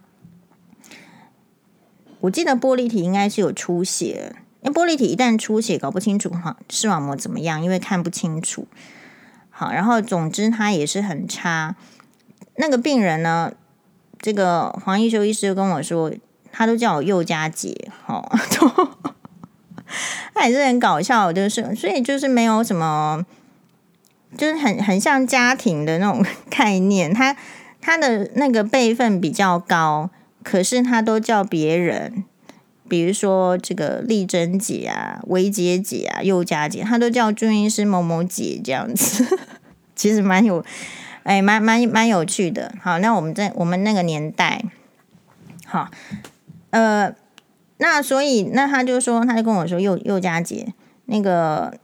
[2.19, 8.67] 我记得玻璃体应该是有出血，因为玻璃体一旦出血，搞不清楚哈视网膜怎么样，因为看不清楚。
[9.51, 11.77] 好，然后总之他也是很差。
[12.57, 13.53] 那个病人呢，
[14.21, 16.13] 这个黄义修医师就跟我说。
[16.53, 17.75] 他都叫我宥嘉姐，
[18.07, 18.23] 哦，
[20.35, 23.25] 他也是很搞笑，就是所以就是没有什么，
[24.37, 27.13] 就是很很像家庭的那种 概念。
[27.13, 27.37] 他
[27.81, 30.11] 他的那个辈分比较高，
[30.43, 32.25] 可是他都叫别人，
[32.89, 39.39] 比如说这个丽珍姐啊、维杰姐啊、宥嘉姐，他都叫朱医师某某姐这样子，
[39.97, 40.65] 其实蛮有，
[41.25, 42.73] 哎，蛮蛮蛮有趣的。
[42.81, 44.65] 好，那我们在我们那个年代，
[45.67, 45.89] 好。
[46.73, 47.15] 呃，
[47.77, 50.73] 那所以那他就说，他就跟我说，宥宥嘉姐，
[51.05, 51.79] 那个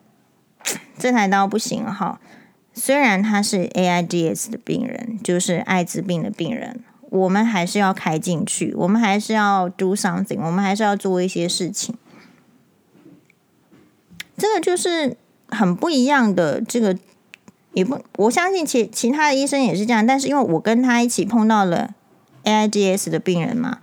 [0.99, 2.19] 这台刀不行哈。
[2.73, 11.95] 虽然他是 AIDS 的病人，就是艾滋病的病人，我们还是要开进去，我们还是要 do something，我们还是要做一些事情。
[14.37, 15.17] 这个就是
[15.49, 16.97] 很不一样的，这个
[17.73, 21.95] 也不，我相信其其他的医生也是这样，但是因为我跟他一起碰到了
[22.45, 23.81] AIDS 的病人嘛。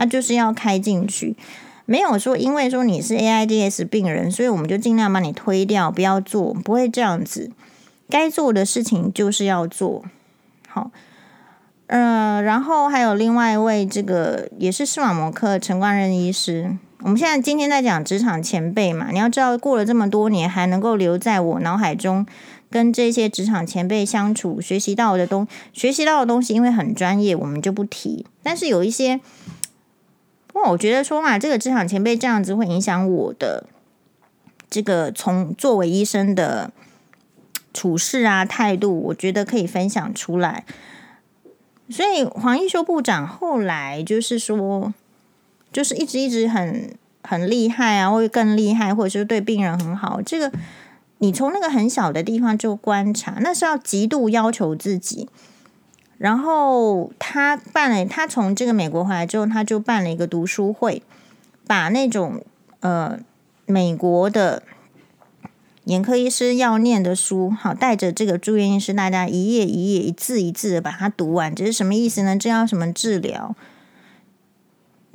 [0.00, 1.36] 那就是要开进去，
[1.84, 7.50] 没有说因为说你是 AIDS 病人，所以我们就尽量把你推掉，不要做，不会这样子。
[8.08, 10.02] 该做的事情就是要做
[10.66, 10.90] 好。
[11.88, 16.78] 呃，然后还有另外一位，这个也是视网膜科陈冠任医师。
[17.02, 22.24] 我们现在今天在讲职场前辈嘛，你要知道，过了这么多年，还能够留在我脑海中，
[22.70, 28.24] 跟这些职场前辈相处，学习到的东，学习到的东西，因为很专业，我们就不提。
[28.42, 29.20] 但是有一些，
[30.54, 33.66] 哇，我觉得说嘛，这个职场前辈这样子会影响我的
[34.68, 36.72] 这个从作为医生的
[37.72, 40.64] 处事啊态度，我觉得可以分享出来。
[41.88, 44.92] 所以黄义修部长后来就是说，
[45.72, 50.20] 就是一直一直很很厉害啊，会更厉害，或者是对病人很好。
[50.22, 50.52] 这个
[51.18, 55.28] 你从那个很小的地方就观察，那是要极度要求自己。
[56.20, 61.02] 然后他办了，他从这个美国回来之后，他就办了一个读书会，
[61.66, 62.44] 把那种
[62.80, 63.18] 呃
[63.64, 64.62] 美国的。
[65.84, 72.36] 眼科医师要念的书，好，带着这个住院医师，大家一页一页、一字一字的把它读完，这是什么意思呢？
[72.36, 73.56] 这要什么治疗？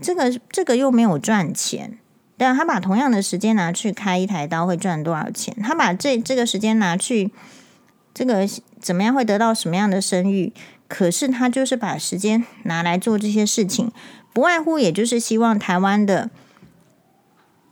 [0.02, 1.98] 这个这个又没有赚钱，
[2.36, 5.56] 但他把同样的时间拿去开一台刀会赚多少钱？
[5.62, 7.32] 他把这这个时间拿去
[8.14, 8.46] 这个
[8.82, 10.52] 怎么样会得到什么样的声誉？
[10.88, 13.92] 可是他就是把时间拿来做这些事情，
[14.34, 16.30] 不外乎也就是希望台湾的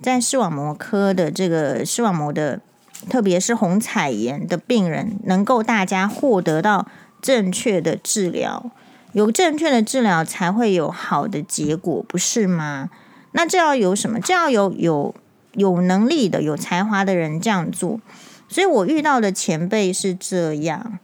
[0.02, 2.62] 在视网膜科的这个视网膜的。
[3.10, 6.88] 特别是红彩炎的病人，能够大家获得到
[7.21, 8.71] 正确的治疗，
[9.12, 12.89] 有正确的治疗才会有好的结果，不是吗？
[13.34, 14.21] 那这要有什么？
[14.21, 15.13] 这要有有
[15.56, 17.99] 有能力的、有才华的人这样做。
[18.47, 20.99] 所以我遇到的前辈是这样。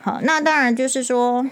[0.00, 1.46] 好，那当然就是说，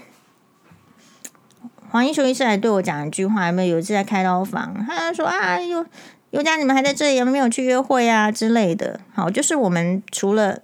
[1.89, 3.73] 黄医生医生来对我讲一句话，有没有？
[3.75, 5.85] 有一次在开刀房，他就说：“啊，又。”
[6.29, 8.99] 宥嘉，你们还在这里，有没有去约会啊之类的？
[9.13, 10.59] 好，就是我们除了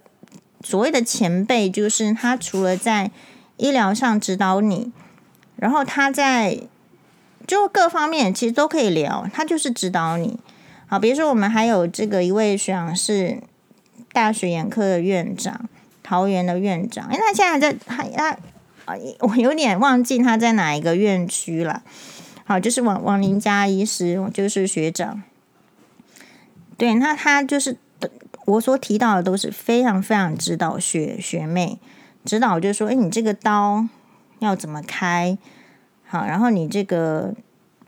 [0.62, 3.10] 所谓的前辈，就是他除了在
[3.56, 4.92] 医疗上指导你，
[5.56, 6.60] 然后他在
[7.46, 10.38] 就各方面其实都可以聊，他就是指导你。
[10.86, 13.38] 好，比如说我们还有这个一位学长是
[14.12, 15.66] 大学眼科的院长，
[16.04, 18.30] 桃园的院长，因为他现在还在，他他
[18.84, 21.82] 啊，我有点忘记他在哪一个院区了。
[22.44, 25.22] 好，就是王王林佳医师，就是学长。
[26.76, 27.78] 对，那他就是
[28.44, 31.78] 我所提到的都是非常非常指导学学妹
[32.24, 33.88] 指导，就是说，哎，你这个刀
[34.40, 35.38] 要怎么开？
[36.06, 37.34] 好，然后你这个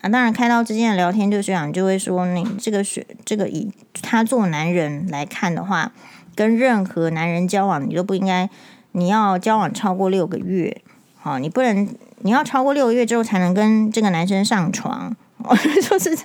[0.01, 5.93] 啊，当然开刀之间的聊天，就学长就会说，你这个学这个以他做男人来看的话，
[6.37, 8.49] 跟任何男人交往，你都不应该，
[8.93, 10.81] 你要交往超过六个月，
[11.19, 15.17] 好，你不能你要超过六个月之后才能跟这个男生上床，
[15.91, 16.17] 就是。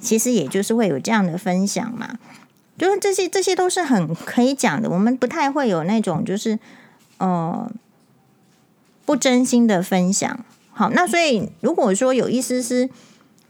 [0.00, 2.18] 其实也就是会有这样的分享嘛，
[2.76, 4.90] 就是这些这些都是很可以讲的。
[4.90, 6.58] 我们不太会有那种就是
[7.16, 7.70] 呃
[9.06, 10.44] 不真心的分享。
[10.72, 12.90] 好，那所以如果说有一丝丝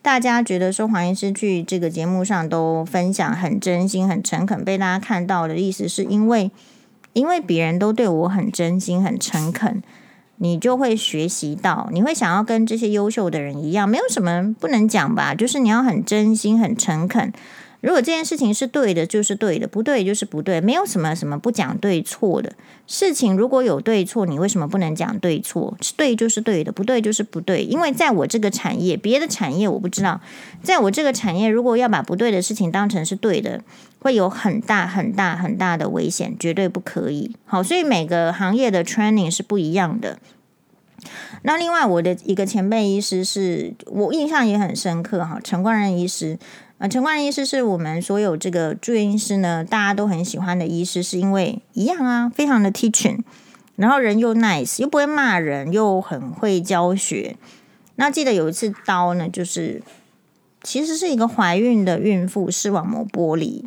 [0.05, 6.51] 大家觉得说黄医师去这个节目上都分享很真心、很诚恳，被大家看到的意思，是因为
[7.15, 9.83] 因为别人都对我很真心、很诚恳。
[10.37, 15.35] 你就会学习到，你会想要跟这些优秀的人一样，没有什么不能讲吧？
[15.35, 17.33] 就是你要很真心、很诚恳。
[17.85, 20.59] 如果这件事情是对的，就是对的；不对，就是不对。
[20.59, 22.51] 没有什么什么不讲对错的
[22.87, 23.37] 事情。
[23.37, 25.77] 如果有对错，你为什么不能讲对错？
[25.83, 27.63] 是对就是对的，不对就是不对。
[27.63, 30.19] 因为在我这个产业，别的产业我不知道。
[30.63, 33.61] 在我这个产业，如果要把不对的事情当成是对的，
[33.99, 37.37] 会有很大很大很大的危险，绝对不可以。
[37.45, 40.19] 好，所以每个行业的 training 是不一样的。
[41.43, 46.39] 那另外，我的一个前辈医师是我印象也很深刻哈，陈冠任医师。
[46.79, 53.21] 呃，陈冠医师是我们所有这个住院医师呢，大家都很喜欢的医师，是因为一样啊，非常的 teaching，
[53.77, 57.37] 然后人又 nice，又不会骂人，又很会教学。
[57.95, 59.83] 那记得有一次刀呢，就是
[60.65, 63.65] 其实是一个怀孕的孕妇视网膜剥离，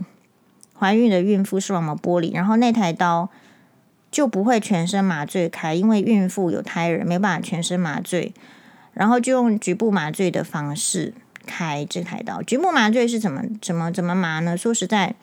[0.77, 3.29] 怀孕的孕妇视网膜剥离，然后那台刀
[4.11, 8.33] 就不会全身麻醉开，因为孕妇有胎儿，没办法全身麻醉，
[8.93, 11.13] 然后就用局部麻醉的方式。
[11.47, 14.55] 开这台刀，局部麻醉是怎么怎么怎么麻呢？
[14.55, 15.15] 说实在，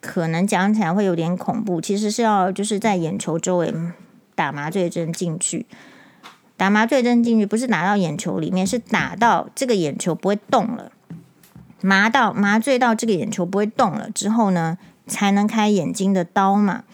[0.00, 1.80] 可能讲起来会有点恐怖。
[1.80, 3.72] 其实是要就是在眼球周围
[4.34, 5.66] 打麻醉针进去，
[6.56, 10.90] 打麻醉针进去不是打到眼球里面，是打到这个眼球不会动了，
[11.82, 16.84] 麻到麻醉到这个眼球不会动了之后呢，才能开眼睛的刀嘛。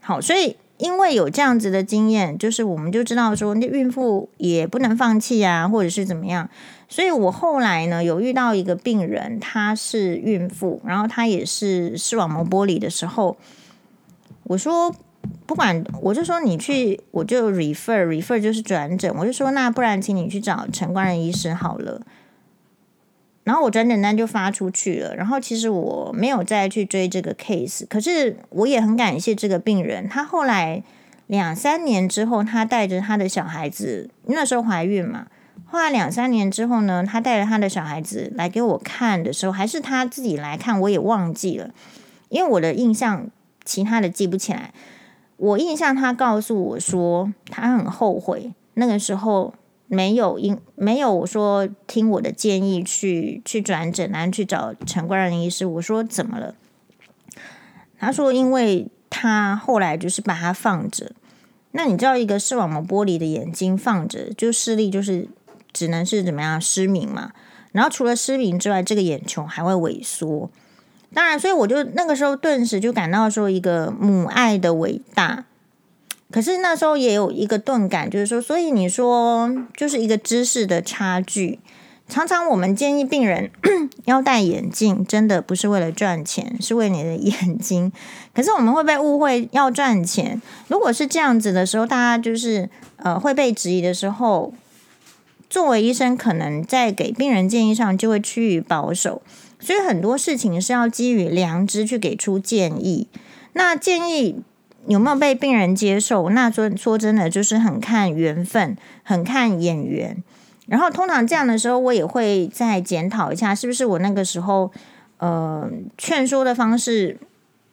[0.00, 0.56] 好，所以。
[0.78, 6.48] 因为有这样子的经验，就是我们就知道说，那孕妇也不能放弃啊，或者是怎么样。
[6.88, 13.36] 所以我后来呢，有遇到一个病人，她是孕妇，然后她也是视网膜剥离的时候，
[14.44, 14.94] 我说
[15.44, 22.00] 不管，我就说你去，我就 refer refer 就是转诊，我就说那不然请你去找陈冠仁医师好了。
[23.48, 30.82] 然后我转诊单就发出去了，然后其实我没有再去追这个 case，可是我也很感谢这个病人，他后来
[31.28, 35.28] 两三年之后，他带着他的小孩子，那时候怀孕嘛，
[35.64, 41.70] 后来两三年之后呢，他带着他的小孩子来给我看的时候，还是他自己来看，我也忘记了，
[42.28, 43.30] 因为我的印象
[43.64, 44.74] 其他的记不起来，
[45.38, 49.54] 我印象他告诉我说他很后悔那个时候。
[49.88, 55.66] 没有因没有我说听我的建议去去转诊，然后去找陈冠仁医师。
[55.66, 56.54] 我说怎么了？
[57.98, 61.12] 他说，因为他后来就是把它放着。
[61.72, 65.26] 那你知道，一个视网膜剥离的眼睛放着，就视力就是
[65.72, 67.32] 只能是怎么样失明嘛。
[67.72, 70.50] 然后除了失明之外，这个眼球还会萎缩。
[71.12, 75.46] 当然，所以我就那个时候顿时就感到说，一个母爱的伟大。
[76.30, 81.58] 可是那时候也有一个钝感，就是说，所以你说就是一个知识的差距。
[82.06, 83.50] 常常我们建议病人
[84.04, 87.92] 要戴眼镜，真的不是为了赚钱，是为你的眼睛。
[88.34, 90.40] 可是我们会被误会要赚钱。
[90.68, 94.52] 如果是这样子的时候，大家就是呃会被质疑的时候，
[95.50, 99.22] 作为医生，可能在给病人建议上就会趋于保守。
[99.60, 103.08] 所以很多事情是要基于良知去给出建议。
[103.54, 104.42] 那建议。
[104.88, 106.30] 有没有被病人接受？
[106.30, 110.24] 那说说真的，就是很看缘分，很看眼缘。
[110.66, 114.72] 然后通常这样的时候，我也会再检讨一下，是不是我那个时候
[115.18, 117.18] 呃劝说的方式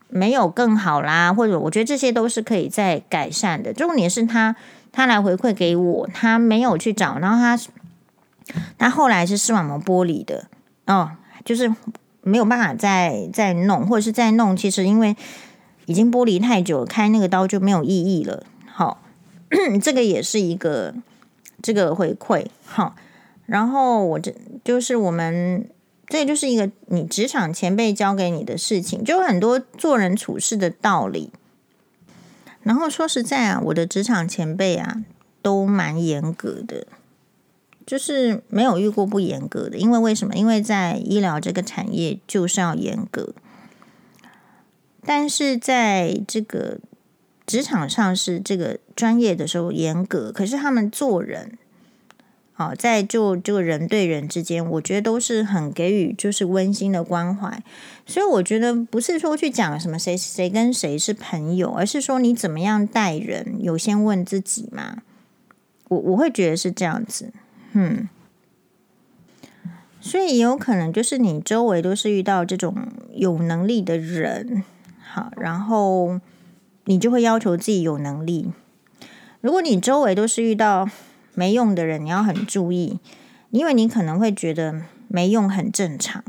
[0.10, 3.74] 没有更好啦，或者我觉得这些都是可以再改善的。
[3.74, 4.54] 重点是他
[4.92, 7.58] 他来回馈给我，他没有去找，然后他
[8.78, 10.48] 他后来是视网膜剥离的
[10.88, 11.12] 哦，
[11.46, 11.74] 就是
[12.22, 15.16] 没有办法再再弄，或者是再弄，其实因为。
[15.86, 18.44] 已经剥离太久，开那个刀就没有意义了。
[18.66, 19.02] 好，
[19.82, 20.94] 这个也是一个
[21.62, 22.48] 这个回馈。
[22.66, 22.96] 好，
[23.46, 24.34] 然后我这
[24.64, 25.70] 就是我们
[26.08, 31.32] 这就是一个你职场前辈教给你的事情，就很多做人处事的道理。
[32.64, 35.04] 然后说实在啊，我的职场前辈啊
[35.42, 36.88] 都蛮严格的，
[37.86, 39.78] 就是没有遇过不严格的。
[39.78, 40.34] 因为为什么？
[40.34, 43.36] 因为在医疗这个产业就是要严格。
[45.06, 46.80] 但是在这个
[47.46, 51.58] 职场上是这个专业的时候严格，可是他们做人，
[52.54, 57.62] 好，在就这个人对人之间，我觉得都是很给予就是温馨的关怀。
[58.06, 65.04] 所以我觉得不是说去讲什么谁谁跟谁是朋友，而是说你怎么样待人，有先问自己嘛。
[65.90, 67.32] 我我会觉得是这样子，
[67.74, 68.10] 嗯。
[70.02, 72.76] 所以也有可能就是你周围都是遇到这种
[73.14, 74.64] 有能力的人。
[75.16, 76.20] 好，然后
[76.84, 78.52] 你就会要求自己有能力。
[79.40, 80.90] 如果你周围都是遇到
[81.36, 83.00] 没用的人，你要很注意，
[83.50, 86.22] 因为你可能会觉得没用很正常。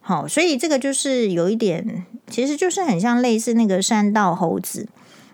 [0.00, 4.88] 好，所以这个就是有一点，其实就是很像类似那个山道猴子。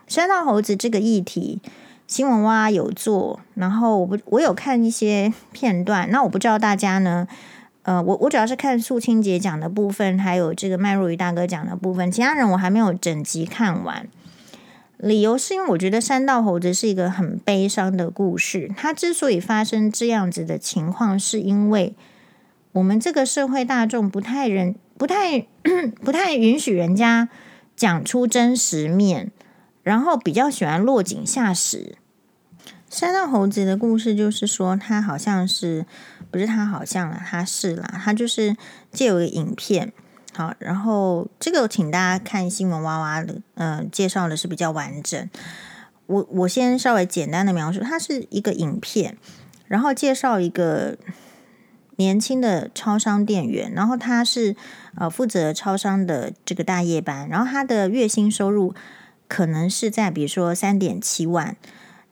[0.09, 1.61] 山道猴子这个议题，
[2.09, 7.29] 新闻哇有做，然后我不我有看一些片段，那我不知道大家呢。
[7.91, 14.07] 呃，我我主要是看素清姐讲的部分，还有这个麦若愚大哥讲的部分，其他人我还没有整集看完。
[14.97, 18.71] 理由是因为我觉得山道猴子是一个很悲伤的故事。
[18.77, 21.97] 它之所以发生这样子的情况，是因为
[22.71, 25.41] 我们这个社会大众不太人不太
[26.05, 27.29] 不太允许人家
[27.75, 29.33] 讲出真实面，
[29.83, 31.97] 然后比较喜欢落井下石。
[32.89, 35.87] 山道猴子的故事就是说，他好像是。
[36.31, 38.57] 不是他好像啦，他是啦，他就是
[38.93, 39.93] 借有个影片，
[40.33, 45.29] 好，然后这个请大家看新闻哇哇的，呃，介绍的是比较完整。
[46.07, 49.17] 我我先稍微简单的描述，它是一个影片，
[49.67, 50.97] 然后介绍一个
[51.97, 54.55] 年轻的超商店员，然后他是
[54.97, 58.73] 呃负责超商的这个大夜班，然后他的月薪收入
[59.27, 61.57] 可能是在比如说三点七万，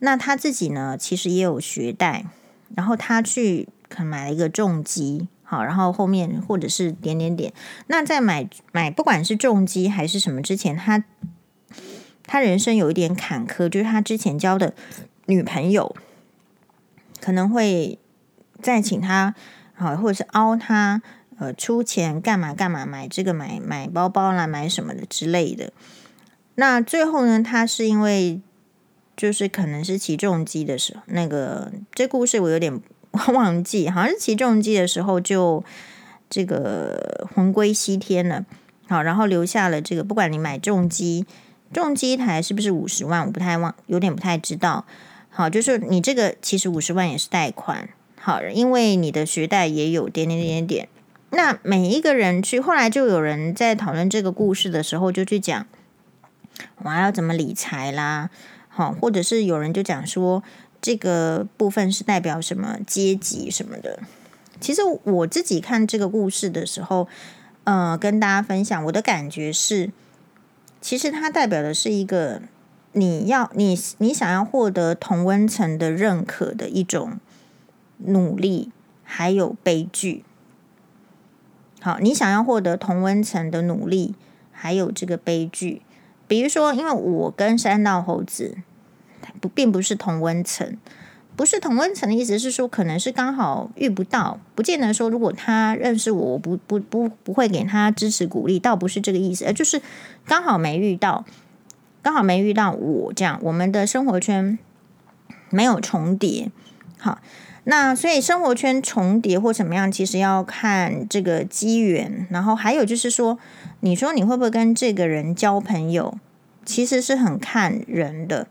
[0.00, 2.26] 那他自己呢其实也有学贷，
[2.74, 3.68] 然后他去。
[3.88, 7.52] 可能买了一个重机，好，然后后面或者是点点点。
[7.86, 11.02] 那在买买不管是重机还是什么之前，他
[12.24, 14.74] 他人生有一点坎坷，就是他之前交的
[15.26, 15.96] 女朋友
[17.20, 17.98] 可能会
[18.60, 19.34] 再请他，
[19.74, 21.00] 好，或者是凹他，
[21.38, 25.72] 呃，出钱干嘛干嘛买这个买买包包啦，买什么的之类的。
[26.56, 28.40] 那最后呢，他是因为
[29.16, 32.80] 就是可能是骑重机的时候，那个这故事我有点。
[33.32, 35.64] 忘记好像是骑重机的时候就
[36.30, 38.44] 这个魂归西天了，
[38.86, 41.24] 好，然后留下了这个，不管你买重机
[41.72, 43.26] 重机台是不是五十万？
[43.26, 44.84] 我不太忘，有点不太知道。
[45.30, 47.88] 好，就是你这个其实五十万也是贷款，
[48.20, 50.88] 好，因为你的学贷也有点点点点。
[51.30, 55.66] 那每一个人去，后来就有人在讨论这个故事的时候，就去讲
[56.82, 58.30] 我要怎么理财啦，
[58.68, 60.42] 好，或者是有人就讲说
[60.80, 64.00] 这个部分是代表什么阶级什么的。
[64.60, 67.06] 其实我自己看这个故事的时候，
[67.64, 69.92] 呃，跟大家分享我的感觉是，
[70.80, 72.42] 其实它代表的是一个
[72.92, 77.18] 你要你你想要获得同温层的认可的一种
[77.98, 78.72] 努力，
[79.04, 80.24] 还有悲剧。
[81.80, 84.16] 好，你想要获得同温层的努力，
[84.50, 85.82] 还有这个悲剧。
[86.26, 88.58] 比如说，因为我跟山道猴子
[89.40, 90.76] 不并不是同温层，
[91.36, 99.80] 不是同温层的意思是说，可能是刚好遇不到，不见得说如果他认识我，我不不不不会给他支持鼓励，倒不是这个意思，而就是
[100.26, 101.24] 刚好没遇到，
[102.02, 104.58] 刚好没遇到我这样，我们的生活圈
[105.50, 106.50] 没有重叠。
[106.98, 107.18] 好。
[107.64, 112.26] 那所以生活圈重叠或怎么样，其实要看这个机缘。
[112.30, 113.38] 然后还有就是说，
[113.80, 116.16] 你说你会不会跟这个人交朋友，
[116.64, 118.46] 其实是很看人的。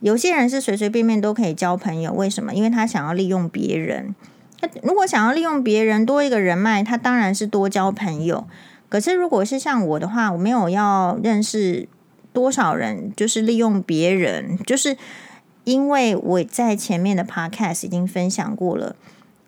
[0.00, 2.52] 有些人是随随便便都可以交朋友，为什么？
[2.52, 4.14] 因为他想要利用别人。
[4.60, 8.46] 他如果想要利用别人多一个人脉，他当然是多交朋友。
[8.88, 11.88] 可是如果是像我的话，我没有要认识
[12.32, 14.96] 多少人，就是利用别人，就是。
[15.64, 18.96] 因为我在前面的 podcast 已经分享过了，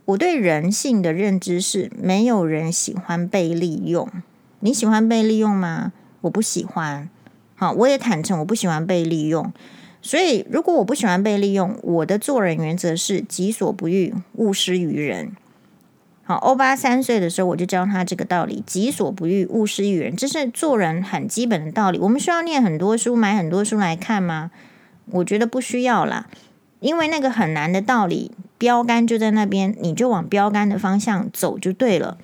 [0.05, 4.07] 我对人性的认知是没有人喜欢被利用。
[4.61, 5.93] 你喜欢被利用吗？
[6.21, 7.09] 我不喜欢。
[7.57, 9.53] 好，我也坦诚我不喜欢被利用。
[10.03, 15.31] 所以，如果我不喜欢被利用，我的做人原则是己所不欲，勿施于人。
[16.25, 20.17] 好，欧巴三岁的时候我就教他这个道理：己所不欲，勿施于人。
[20.17, 21.99] 这是做人很基本的道理。
[21.99, 24.51] 我们需要念很多书，买很多书来看吗？
[25.11, 26.29] 我觉得不需要啦，
[26.81, 32.19] 因为那个很难的道理，标杆就在那边，你就往标杆的方向走就对了。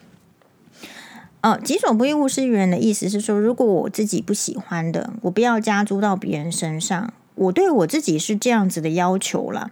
[1.43, 7.13] 哦，己所不欲，勿施于人的意思是说，如果我自己不喜欢的，我不要加诸到别人身上。
[7.39, 9.71] 我对我自己是这样子的要求啦。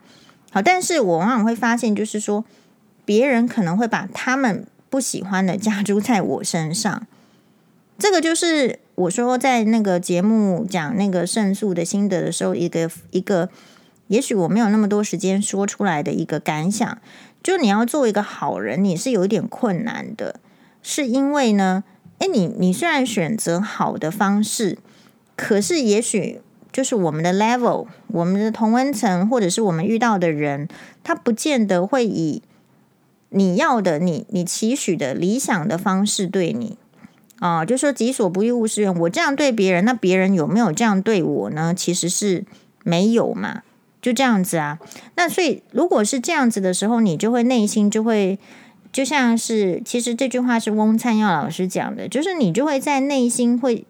[0.53, 2.45] 好，但是我往往会发现，就是说，
[3.05, 7.07] 别人可能会把他们不喜欢的加诸在我身上。
[7.99, 13.49] 这个就是我说在那个节目讲那个胜诉的心得的时候，一个一个，
[14.09, 16.99] 也许我没有那么多时间说出来的一个感想，
[17.43, 20.41] 就你要做一个好人，你是有一点困难的，
[20.83, 21.85] 是因为呢，
[22.19, 24.79] 诶，你你虽然选择好的方式，
[25.35, 26.41] 可是也许
[26.77, 30.69] 就是我们的 level，我们的同温层，或者是我们遇到的人，
[31.03, 32.43] 他不见得会以
[33.31, 36.77] 你要的、你你期许的理想的方式对你。
[37.39, 39.01] 啊、就说己所不欲，勿施于人。
[39.01, 41.73] 我这样对别人，那别人有没有这样对我呢？
[41.75, 42.45] 其实是
[42.85, 43.63] 没有嘛，
[44.03, 44.79] 就这样子啊。
[45.15, 48.39] 那所以，如果是这样子的时候，你就会内心就会
[48.93, 53.87] 就像是，其实这句话是翁灿耀老师讲的，就是你就会在内心会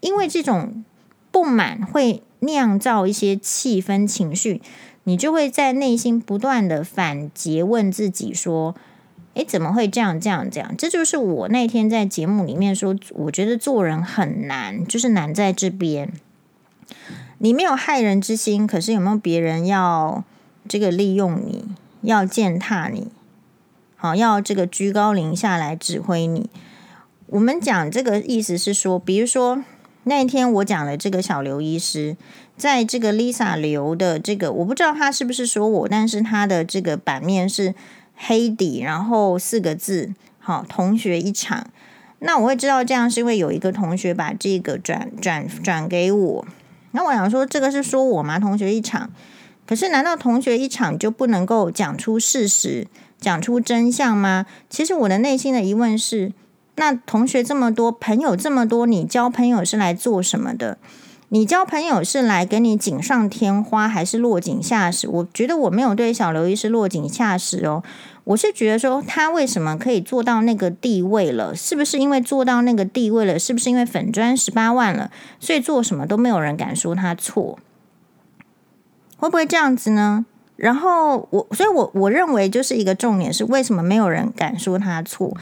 [0.00, 0.84] 因为这种
[1.40, 4.60] 不满会酿造一些气氛情绪，
[5.04, 8.74] 你就会在内心不断的反诘问自己说。
[9.34, 10.20] 诶，怎么会这样？
[10.20, 16.12] 这样这样，这就是我那天在节目里面说，我觉得做人很难，就是难在这边。
[17.38, 20.24] 你没有害人之心，可是有没有别人要
[20.68, 21.64] 这个利用你，
[22.02, 23.06] 要践踏你，
[23.96, 26.50] 好，要这个居高临下来指挥你？
[27.26, 29.62] 我们讲这个意思是说，比如说
[30.10, 32.16] 那天我讲了这个小刘医师，
[32.56, 37.74] 在这个 Lisa 刘的这个，我不知道他是不是说我，但是他的这个版面是。
[38.22, 41.66] 黑底，然后四个字，好，同学一场。
[42.18, 46.46] 那我会知道这样是因为有一个同学把这个转转转给我。
[46.90, 48.38] 那我想说，这个是说我吗？
[48.38, 49.10] 同学一场，
[49.66, 52.86] 可是难道同学一场就不能够讲出事实，
[53.18, 54.44] 讲出真相吗？
[54.68, 56.32] 其实我的内心的疑问是：
[56.76, 60.78] 那同学这么多，朋友这么多，你交朋友是来做什么的？
[61.32, 65.06] 你交朋友是来给你锦上添花，还是落井下石？
[65.08, 67.84] 我觉得我没有对小刘医师落井下石哦。
[68.24, 71.54] 我是觉得说，他为什么可以做到那个地位了？
[71.54, 73.38] 是不是因为做到那个地位了？
[73.38, 75.10] 是不是因为粉砖十八万了？
[75.38, 77.58] 所以做什么都没有人敢说他错？
[79.16, 80.26] 会不会这样子呢？
[80.56, 85.36] 然后我，所以我我认为就是一个重点是，为什么没有人敢说他错？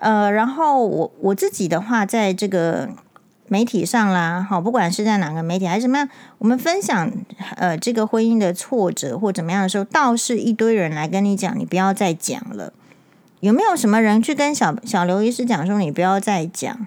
[0.00, 2.88] 呃，然后我我自己的话，在这个。
[3.50, 7.10] 媒体上啦，好，不管是在哪个媒体还是怎么样，我们分享
[7.56, 12.74] 呃这个婚姻的挫折或怎么样的时候，倒是一堆人来跟你讲，你不要再讲了。
[13.40, 16.86] 有没有什么人去跟小小刘医师讲说，你不要再讲？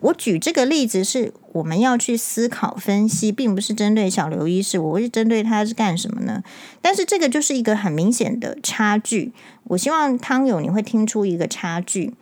[0.00, 6.42] 我举这个例子是，我们要去思考分析，并不是针对小刘医师，我会针对他是干什么呢？
[6.82, 9.32] 但是这个就是一个很明显的差距。
[9.64, 12.12] 我希望汤友你会听出一个差距，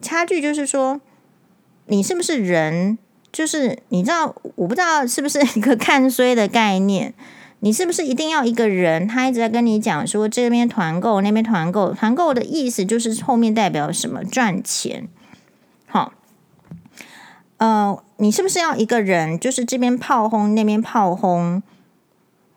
[0.00, 1.00] 差距就是说，
[1.86, 2.98] 你是不是人？
[3.32, 7.14] 就是你知道，我不知道是不是一个看衰的概念。
[7.60, 9.06] 你是不是一定要一个人？
[9.06, 11.92] 他一直在跟你讲说，这边团购，那边团购。
[11.92, 14.24] 团购的意思就是后面代表什么？
[14.24, 15.06] 赚钱。
[15.86, 16.14] 好，
[17.58, 19.38] 呃，你是不是要一个人？
[19.38, 21.62] 就是这边炮轰，那边炮轰，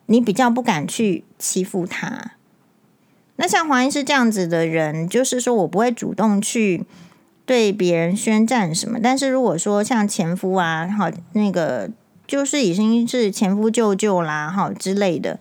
[0.06, 2.32] 你比较不敢去欺负他。
[3.36, 6.84] 那像黄医师这样子的人，就是说我不会主动去
[7.46, 8.98] 对别人宣战什么。
[9.02, 11.90] 但是如果说像前夫啊，好那个。
[12.26, 15.38] 就是已经是前夫舅舅啦，哈之类的，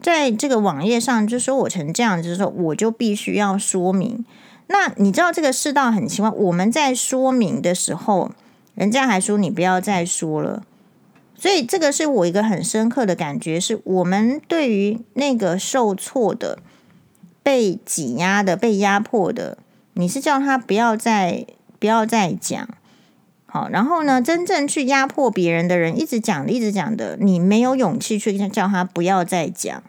[0.00, 4.24] 在这个网页上就说我成这样，就是说我就必须要说明。
[4.68, 8.30] 那你知道这个世道很奇怪，我们在说明的时候，
[8.74, 10.62] 人家还说你不要再说了。
[11.34, 16.58] 所以这个是我一个很深刻的感觉，是我们对于那个受挫的、
[17.42, 19.58] 被挤压的、被压迫的，
[19.98, 21.46] 你是叫他不要再
[21.78, 22.68] 不要再讲。
[23.46, 29.82] 好，然后呢，真正去压迫别人的人，一直讲，一直讲的，你没有勇气去叫他不要再讲。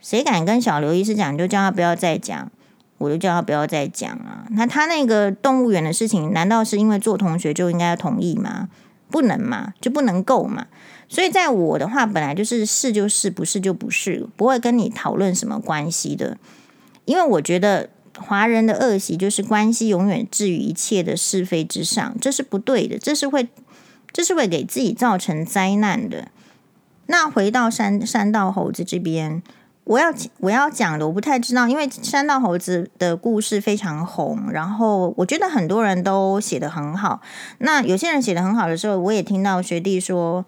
[0.00, 2.52] 谁敢跟小刘医师讲，就叫他不要再讲，
[2.98, 4.46] 我就叫他不要再讲啊。
[4.50, 8.68] 那他那个动物园的事情，难道是因为做同学就应该同意吗？
[9.10, 10.66] 不能嘛，就不能够嘛。
[11.08, 16.38] 所以在我的话，本来就是是就是，不是就不是，不会跟你讨论什么关系的，
[17.06, 17.88] 因为我觉得。
[18.18, 23.48] 华人的恶习就是关系永远置于一切的是非之上，这是不对的，这是会，
[24.12, 26.28] 这是会给自己造成灾难的。
[27.06, 29.42] 那回到山山道猴子这边，
[29.84, 37.20] 我要我要讲的，我不太知道，因为山道猴子的故事非常红，然后我觉得很多人都写得很好。
[37.58, 40.44] 那有些人写得很好的时候，我也听到学弟说。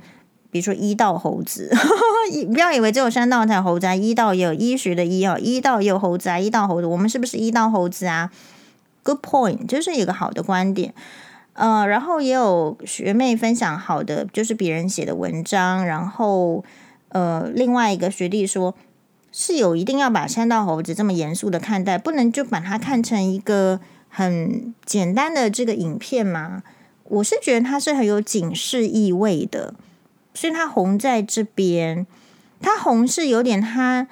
[0.57, 1.71] 比如说医道猴子，
[2.51, 8.31] 不要以为只有山道才有猴子啊，医道也有医学的医啊，医道也有猴子啊，医道猴子，我们是不是医道猴子啊
[9.03, 10.95] ？Good point，就是一个好的观点。
[11.53, 16.65] 呃，然后也有学妹分享好的，就是别人写的文章，然后
[17.11, 18.75] 呃，另外一个学弟说，
[19.31, 23.79] 是有一定要把山道猴子这么严肃的看待，不能就把它看成一个
[24.09, 26.63] 很简单的这个影片吗？
[27.05, 29.75] 我是觉得它是很有警示意味的。
[30.37, 32.07] 所以它红在这边，
[32.61, 34.07] 它红是有点它。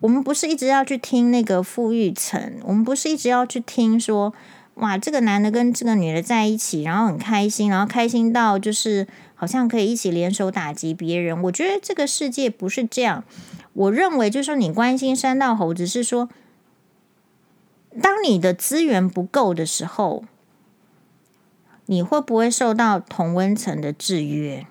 [0.00, 4.32] 我们不是一直要去听那个傅育岑，我们不是一直要去听说，
[4.76, 11.42] 哇，这个男的跟这个女的在一起，然后很开心，然后开心到就是好像可以一起联手打击别人。
[11.42, 13.24] 我觉得这个世界不是这样。
[13.74, 16.30] 我认为就是说，你关心山道猴子是说，
[18.00, 20.24] 当你的资源不够的时候，
[21.84, 24.66] 你会不会受到同温层的制约？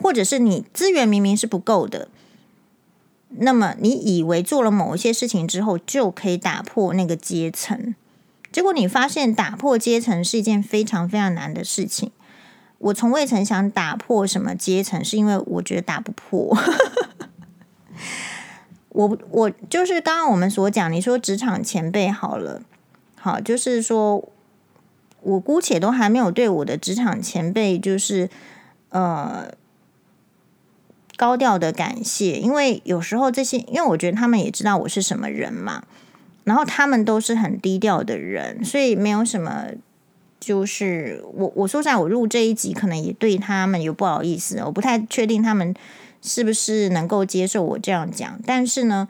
[0.00, 2.08] 或者是你资源明明是不够的，
[3.28, 7.94] 那么你以为做了某一些事情之后就可以打破那个阶层，
[8.52, 12.10] 结果你发现打破阶层是一件非常非常难的事情。
[12.78, 16.56] 我从未曾想打破什么阶层，是因为我觉得打不破。
[18.90, 22.62] 我我就是刚刚我们所讲，你说职场前辈好了，
[23.16, 24.28] 好，就是说
[25.22, 28.28] 我姑且都还没有对我的职场前辈，就是
[28.90, 29.54] 呃。
[31.16, 35.84] 高调的感谢，因为有时候这些，因为我觉得他们也知道我是什么人嘛，
[36.44, 39.66] 然后他们都是很低调的人，所以没有什么。
[40.40, 45.74] 就是我我说实在，我录这一集可能也对他们有不好意思，我不太确定他们
[46.20, 48.38] 是不是能够接受我这样讲。
[48.44, 49.08] 但是呢，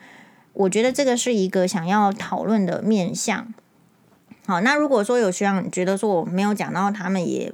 [0.52, 3.52] 我觉得这个是一个想要讨论的面向。
[4.46, 7.52] 好，那如果说有学长觉得说我没有讲到，他们也。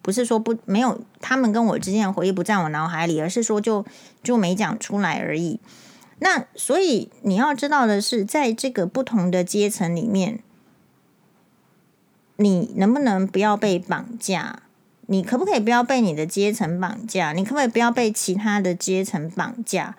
[0.00, 3.84] 不是说不没有，他们跟我之间的回忆不在我脑海里，而是说就
[4.22, 5.60] 就没讲出来而已。
[6.20, 10.40] 那所以你要知道的是，在这个不同的阶层里面，
[12.36, 14.62] 你能不能不要被绑架？
[15.06, 17.32] 你可不可以不要被你的阶层绑架？
[17.32, 19.94] 你可不可以不要被其他的阶层绑架？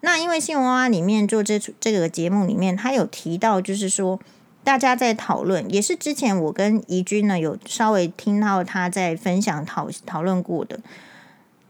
[0.00, 4.20] 那因为新闻娃娃里面做这这个节目里面，他有提到，就是说。
[4.64, 10.80] 大家在讨论，也是之前我跟怡君呢有稍微听到他在分享讨讨论过的，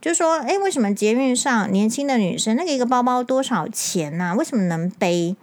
[0.01, 4.33] 就说，诶，为什么捷运上年轻的女生那个一个包包多少钱呢？
[4.37, 5.35] 为什么能背？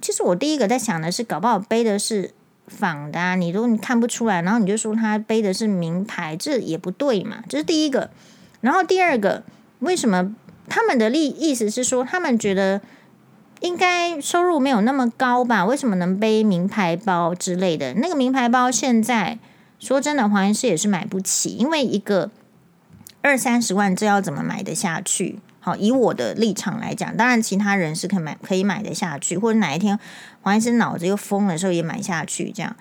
[0.00, 2.30] 其实我第一个在想的是，搞不好背的是
[2.68, 7.42] 仿的啊，你都你看不出来，然后你就说他背的是名牌，这也不对嘛。
[7.48, 8.10] 这是第一个。
[8.60, 9.42] 然后第二个，
[9.80, 10.34] 为什么
[10.68, 12.80] 他们的意意思是说，他们觉得。
[13.60, 15.64] 应该收入没有那么高吧？
[15.64, 17.94] 为什么能背名牌包之类的？
[17.94, 19.38] 那个名牌包现在
[19.78, 22.30] 说真的，黄医师也是买不起，因为一个
[23.20, 25.40] 二三十万，这要怎么买得下去？
[25.60, 29.98] 好，以我的立场来讲，当然其他人是可买可以买得下去，或者哪一天
[30.40, 32.76] 黄医师脑子又疯的时候也买下去这样。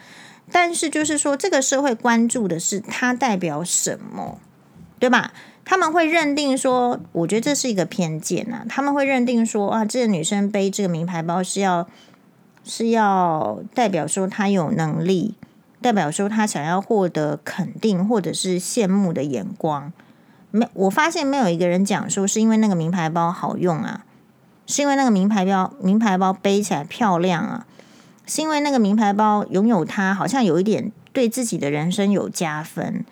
[0.51, 4.39] 但是就是说，这个社会关注的是它代表什么，
[4.99, 5.34] 对吧？
[5.70, 8.65] 他们会认定说，我觉得这是一个偏见啊。
[8.70, 11.86] 他们会认定说，啊，这个女生背这个名牌包是要
[12.63, 15.36] 是要代表说她有能力。
[15.82, 19.91] 代表说她想要获得肯定或者是羡慕的眼光，
[20.51, 24.05] 没，我发现没有一个人讲说是因为那个名牌包好用啊，
[24.65, 27.68] 是因为那个名牌包名牌包背起来漂亮啊，
[28.26, 33.05] 是因为那个名牌包拥有它好像有一点对自己的人生有加分，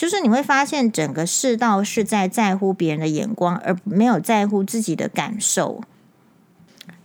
[0.00, 5.82] 就是你会发现整个世道是在在乎别人的眼光，而没有在乎自己的感受。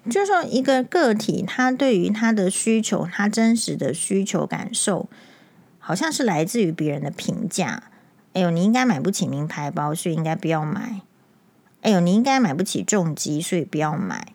[0.10, 5.10] 就是说，一个个体他对于他的需求，他真实的需求感受，
[5.78, 7.84] 好像是来自于别人的评价。
[8.32, 11.02] 哎呦，你应该买不起名牌包，所以应该不要买。
[11.82, 14.32] 哎呦，你应该买不起重机，所以不要买。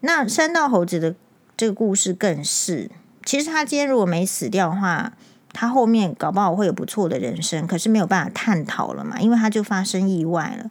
[0.00, 1.14] 那山道猴子的
[1.56, 2.90] 这个故事更是，
[3.24, 5.14] 其实他今天如果没死掉的话，
[5.54, 10.70] 他后面搞不好会有不错的人生，可是没有办法探讨了嘛，因为他就发生意外了。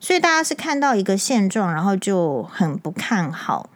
[0.00, 3.70] 所以大家是看到一个现状，然后就很不看好。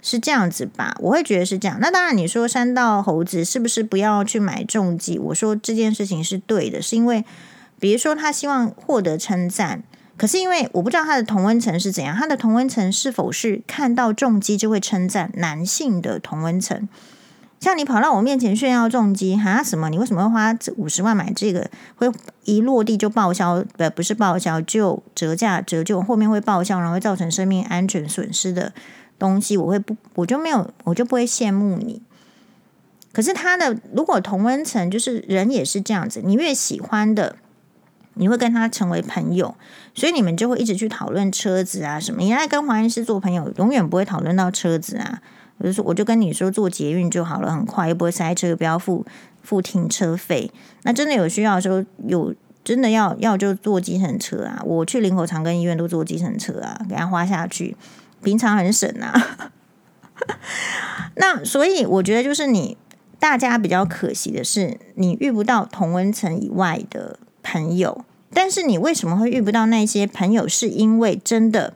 [0.00, 1.76] 是这样子吧，我会觉得是这样。
[1.80, 5.18] 那当然，你说山道猴子是不是不要去买重机？
[5.18, 7.24] 我说这件事情是对的，是因为
[7.80, 9.82] 比如说他希望获得称赞，
[10.16, 16.88] 可是因为我不知道他的同温层是怎样，他的同温层是否是看到重机就会称赞男性的同温层？
[17.60, 19.88] 像你跑到我面前炫耀重机，哈什么？
[19.88, 21.68] 你为什么会花五十万买这个？
[21.96, 22.10] 会
[22.44, 23.64] 一落地就报销？
[23.76, 28.72] 不，不是报销，就折价折旧，后面会报销，然后会造成生命安全损失的。
[29.18, 32.00] 东西我会不，我就没有，我就不会羡慕你。
[33.10, 37.34] 可是他的如果同温层就是人也是这样子，你越喜欢的，
[38.14, 39.56] 你会跟他成为朋友，
[39.92, 42.20] 所以你们就会一直去讨论车子啊什么。
[42.20, 45.20] 你爱跟黄医师做朋友，永远不会讨论到车子啊。
[45.58, 49.04] 我就说，我就跟你说坐捷运就好了，很快又不会塞车，又不要付
[49.42, 50.50] 付停车费。
[50.82, 52.34] 那真的有需要的时候，有
[52.64, 54.62] 真的要要就坐计程车啊。
[54.64, 57.76] 我去林口长庚医院都坐计程车啊，给他花下去。
[58.22, 59.52] 平常很省啊，
[61.14, 62.76] 那所以我觉得就是你
[63.20, 68.04] 大家比较可惜的是，你遇不到同温层以外的朋友。
[68.30, 70.46] 但是你为什么会遇不到那些朋友？
[70.46, 71.74] 是因为真的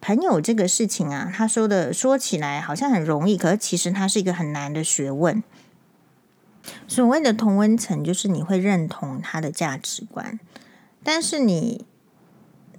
[0.00, 5.42] 朋友这个事情啊，他说的说起来好像很容易，可是其实它是一个很难的学问。
[6.86, 10.38] 所谓的同温层，就是你会认同他的价值观，
[11.02, 11.86] 但是你。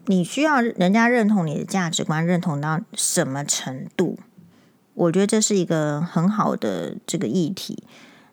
[0.05, 4.17] 你需要人家认同你的价值观，认同到什么程度？
[4.95, 7.83] 我觉得这是一个很好的这个议题。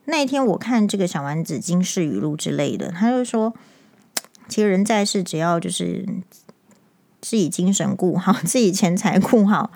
[0.07, 3.53] 那一天我看这个小丸子金氏语录之类的，他就说，
[4.49, 6.07] 其实人在世只要就是
[7.29, 9.70] 自己精神顾好， 自己钱财顾好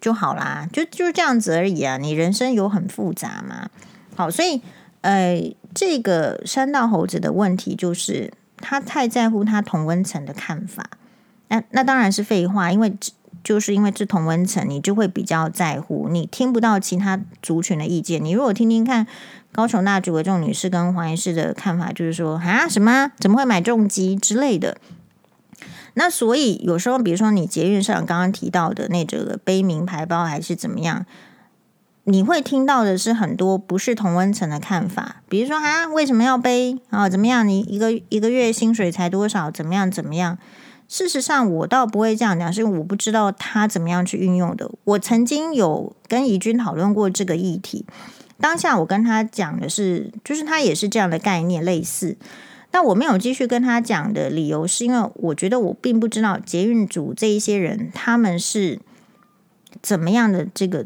[0.00, 1.96] 就好啦，就就是这样子而已啊。
[1.98, 3.68] 你人生有很复杂吗？
[4.16, 4.60] 好，所以
[5.02, 8.32] 呃，这个山道猴子的问题就是。
[8.58, 10.82] 他太在乎他同温层的看法，
[11.48, 12.90] 那那当然是废话，因为
[13.44, 18.24] 就是因为这同温层，你就会比较在乎，你听不到其他族群的意见。
[18.24, 19.06] 你如果听听看
[19.52, 24.78] 高雄那几位这种女士跟黄医师的看法，就是说啊什么怎么会买重疾之类的。
[25.98, 31.06] 那所以有时候，比如说你捷运上刚刚提到的那这个背名牌包还是怎么样。
[32.04, 37.08] 你会听到的是很多不是同温层的看法，比如说啊，为什么要背啊？
[37.08, 37.48] 怎么样？
[37.48, 39.50] 你一个一个月薪水才多少？
[39.50, 39.90] 怎么样？
[39.90, 40.38] 怎么样？
[40.86, 44.70] 事实上，我倒不会这样讲，是因为我不知道他怎么样去运用的。
[44.84, 47.84] 我曾经有跟怡君讨论过这个议题，
[48.38, 52.16] 当下我跟他讲的是，就是他也是这样的概念类似，
[52.76, 58.78] 但我没有继续跟他讲的理由，是因为我觉得我并不知道捷运组这一些人他们是
[59.80, 60.84] 怎么样的这个。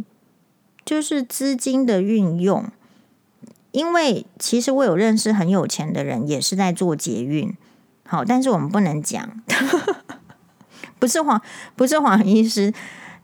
[0.84, 2.64] 就是资金的运用，
[3.72, 7.52] 因为其实我有认识很有钱的人，也是在做捷运。
[8.04, 9.42] 好，但是我们不能讲，
[11.00, 11.42] 不是黄，
[11.74, 12.72] 不是黄医师，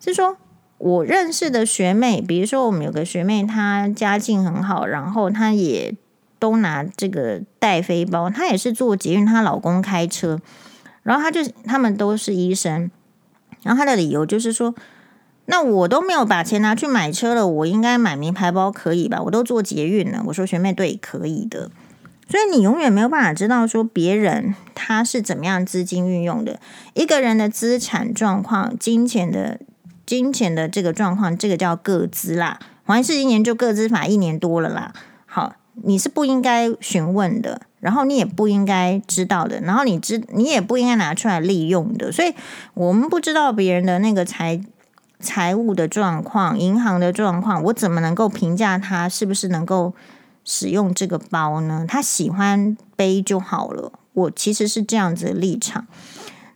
[0.01, 0.37] 是说
[0.79, 5.95] 我认识的学妹，比如说我们有个学妹，她家境很好，然后她也
[6.39, 10.41] 都拿这个带飞包，她也是做捷运，她老公开车，
[11.03, 12.91] 然后她就他们都是医生，
[13.62, 14.74] 然后她的理由就是说。
[15.49, 19.22] 那我都没有把钱拿去买车了，我应该买名牌包可以吧？
[19.22, 20.20] 我都坐捷运了。
[20.26, 21.70] 我说学妹，对，可以的。
[22.28, 26.59] 所以你永远没有办法知道说别人他是怎么样资金运用的。
[26.95, 29.61] 一个人的资产状况、金钱的
[30.05, 32.59] 金钱的这个状况，这个叫个资啦。
[32.84, 34.93] 黄医师今年就个资法一年多了啦。
[35.26, 42.11] 好，你是不应该询问的，然后你也不应该知道的，然后你知你也不应该拿出来利用的。
[42.11, 42.33] 所以，
[42.72, 44.61] 我们不知道别人的那个财
[45.20, 49.95] 财务的状况、银行的状况，我怎么能够评价他是不是能够
[50.45, 51.85] 使用这个包呢？
[51.87, 53.93] 他喜欢背就好了。
[54.14, 55.87] 我其实是这样子的立场。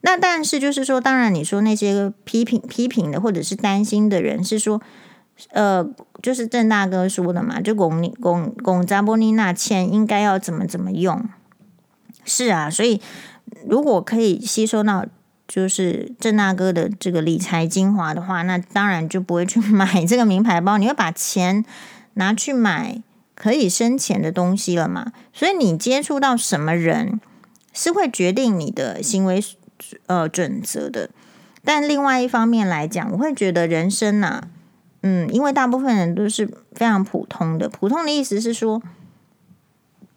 [0.01, 4.81] 那但是就是说，当然你说那些批评批评的或者是担心的人是说。
[5.49, 5.85] 呃，
[6.23, 11.25] 就是郑大哥说的嘛，就龚龚龚扎波尼娜钱应该要怎么怎么用？
[12.25, 13.01] 是啊，所以
[13.67, 15.07] 如果可以吸收到
[15.49, 21.65] 就是郑大哥的这个理财精华的话，那当然就不会去 买这个名牌包，你会把钱
[22.15, 23.03] 拿去买
[23.35, 25.13] 可以生钱的东西了嘛？
[25.33, 27.21] 所以你接触到什么人
[27.73, 29.43] 是会决定你的行为
[30.07, 31.11] 呃准则的。
[31.65, 34.45] 但另外一方面来讲，我会觉得人生呐、
[35.03, 37.69] 嗯，因为大部分人都是非常普通的。
[37.69, 38.83] 普通的意思是说，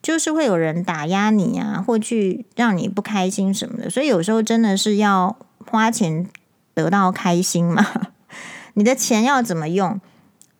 [0.01, 3.89] 就是会有人打压你啊，或去让你不开心什么的。
[3.89, 6.27] 所以有时候真的是要花钱
[6.73, 7.85] 得到开心嘛。
[8.75, 10.01] 你的钱要怎么用？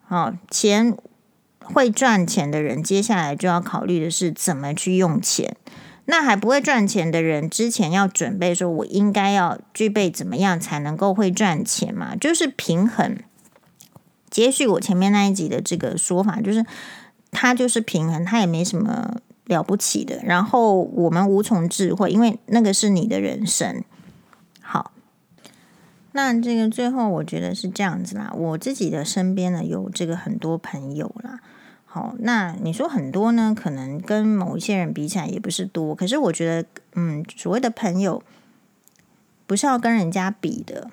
[0.06, 0.96] 好，钱
[1.60, 5.58] 会赚钱的人，接下来就要考虑的是怎么去用钱。
[6.06, 12.16] 那还不会赚钱的人，之前要准备说，我应该要具备怎么样才能够会赚钱嘛？
[12.16, 13.18] 就是平衡。
[14.34, 16.66] 接续我前面那一集的这个说法，就是
[17.30, 20.20] 他就是平衡，他也没什么了不起的。
[20.24, 23.84] 然后我们无从智慧，因为那个是你的人生。
[24.60, 24.92] 好，
[26.14, 28.34] 那这个最后我觉得是这样子啦。
[28.36, 31.40] 我自己的身边呢，有这个很多朋友啦。
[31.86, 35.94] 好，那你说很多呢，可能跟某一些人比起来也不是多。
[35.94, 38.24] 可是我觉得，嗯，所谓的朋友，
[39.46, 40.90] 不是要跟人家比的。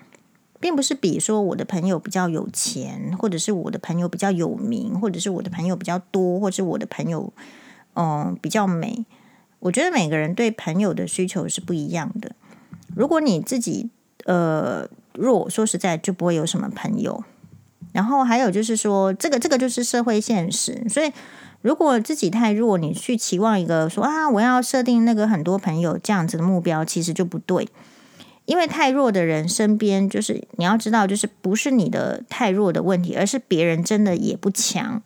[0.60, 7.32] 并不是比说我的朋友比较有钱，或者是我的朋友比较有名，或者是我的朋友比较多，或者是我的朋友
[7.94, 9.04] 嗯比较美。
[9.60, 12.32] 我觉得每个人对朋友的需求是不一样的。
[12.94, 13.90] 如果你自己
[14.24, 17.24] 呃弱，说实在就不会有什么朋友。
[17.92, 20.86] 然后还有就是说，这个这个就是社会现实。
[20.88, 21.10] 所以
[21.60, 27.68] 如果自己太弱，你去期望一个说啊，我要设定那个很多朋友这样子的目标，其实就不对。
[28.50, 35.00] 因为太弱的人身边，就是你要知道，就是不是你的太弱的问题，而是别人真的也不强。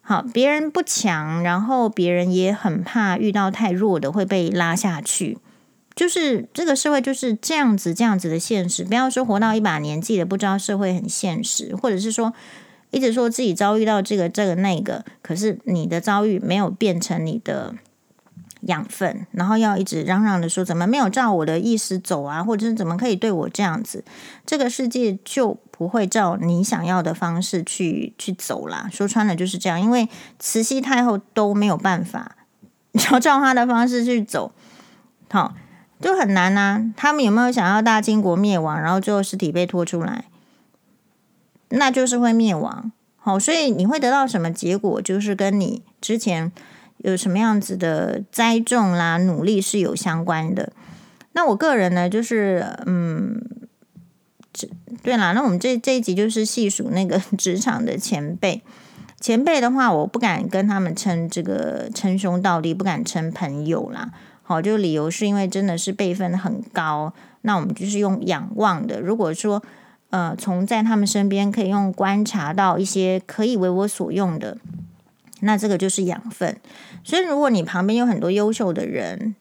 [0.00, 5.38] 好，别人不强，然后别人也很怕遇到太弱的会被拉下去。
[5.96, 8.84] 就是这个社会就是这样子，这样子的现实。
[8.84, 12.32] 不要说活到一把年纪了，不知道社会很现实，或者是说
[12.92, 17.74] 一直说自己遭遇到这个这个那个，可是你的遭遇没有变成你的。
[18.62, 22.42] 养分，然后要一直嚷嚷的说，怎么没有照我的意思走啊？
[22.42, 24.04] 或者是怎么可以对我这样子？
[24.44, 28.88] 这个世界就不会照你想要的方式去去走啦。
[28.92, 32.36] 说穿了就是这样，因为慈禧太后都没有办法，
[33.12, 34.50] 要照她的方式去走，
[35.30, 35.54] 好，
[36.00, 36.92] 就很难呐。
[36.96, 40.24] 他们有没有想要大清国灭亡，然后最后尸体被拖出来，
[41.68, 42.90] 那就是会灭亡。
[43.16, 45.00] 好，所以你会得到什么结果？
[45.00, 46.50] 就是跟你之前。
[46.98, 50.72] 有什么样子的栽种啦、努力是有相关的。
[51.32, 53.40] 那我个人呢，就是嗯，
[54.52, 54.68] 这
[55.02, 55.32] 对啦。
[55.32, 58.62] 那我们这这一集就是细数那个 职场的前辈。
[59.20, 64.10] 前辈的话，我不敢跟他们称这个称兄道弟，不敢称朋友啦。
[64.42, 67.12] 好，就理由是因为真的是辈分很高。
[67.42, 69.00] 那我们就是用仰望的。
[69.00, 69.62] 如果说
[70.10, 74.56] 呃，从在他们身边可以用观察到一些可以为我所用的。
[75.40, 76.56] 那这个就是养分，
[77.08, 79.34] 所以如果你旁边有很多优秀的人，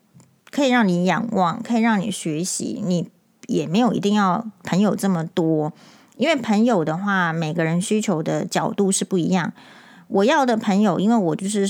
[0.52, 3.10] 可以让你仰望，可以让你学习，你
[3.48, 5.74] 也没有一定要朋友这么多，
[6.16, 9.52] 因为朋友的话，每个人需求的角度是不一样。
[10.08, 11.68] 我要的朋友，因为我就是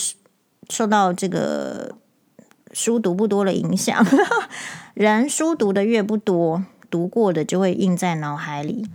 [0.70, 1.96] 受到这个
[2.72, 4.06] 书读不多的影响，
[4.94, 8.88] 人书读的越不多，读过的就会印在脑海里。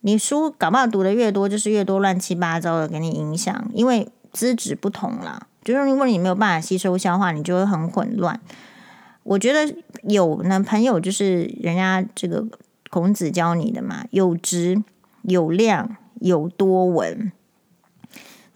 [0.00, 4.08] 你书搞不好读的越多，就是越多乱七八糟的给你影响，因为。
[4.30, 8.40] 资质不同啦，就是如果你没有办法吸收消化，你就会很混乱。
[9.22, 12.42] 我觉得有呢，朋友就是人家这个
[12.88, 14.82] 孔子教你的嘛，有直、
[15.24, 17.30] 有量、有多闻。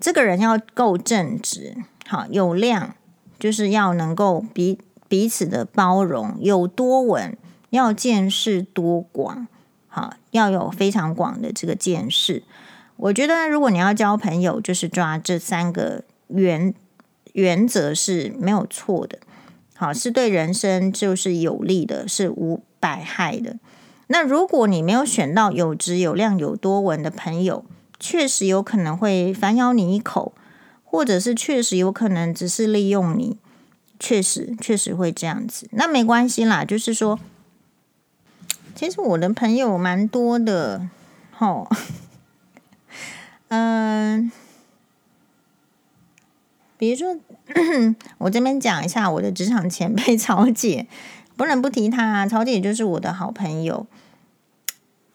[0.00, 2.94] 这个人要够正直，好，有量
[3.38, 7.36] 就是要能够彼彼此的包容，有多闻
[7.68, 9.46] 要见识多广，
[9.86, 12.42] 好，要有非常广的这个见识。
[12.96, 16.72] 我觉得，如果你要交朋友，就是抓这三个原
[17.32, 19.18] 原则是没有错的。
[19.74, 23.58] 好，是对人生就是有利的，是无百害的。
[24.08, 27.64] 那如果你没有选到有质有量有多文的朋友，
[27.98, 30.34] 确实有可能会反咬你一口，
[30.84, 33.38] 或者是确实有可能只是利用你，
[33.98, 35.66] 确实确实会这样子。
[35.72, 37.18] 那没关系啦，就是说，
[38.74, 40.88] 其实我的朋友蛮多的，
[41.32, 41.68] 吼，
[43.48, 44.30] 嗯、
[46.82, 47.16] 比如说
[48.18, 50.88] 我这边讲一下我的职场前辈曹姐，
[51.36, 53.86] 不能不提她啊，曹姐就是我的好朋友，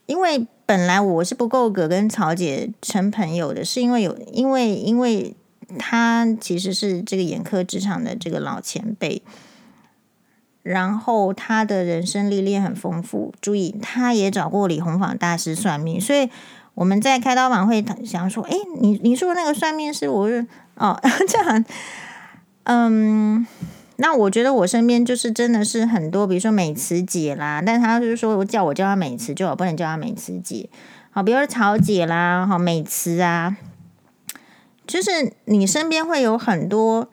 [0.05, 5.35] 因为本来我是不够格跟曹姐成朋友的，是因为有因为因为。
[5.77, 9.21] 她其实是这个眼科职场的这个老前辈，
[10.63, 13.33] 然后她的人生历练很丰富。
[13.41, 16.29] 注意，她也找过李弘法大师算命，所以
[16.73, 20.47] 我们在开刀晚会想说：“哎，你你说那个算命师，我是
[20.77, 21.65] 哦 这样。”
[22.69, 23.47] 嗯，
[23.95, 30.69] 那我觉得我身边就是真的是很多，比如说美慈姐啦，但他就是说我叫我叫他美慈就好，不能叫他美慈姐。
[31.11, 33.57] 好，比如说曹姐啦，好美慈啊。
[34.85, 37.09] 就是你身边会有很多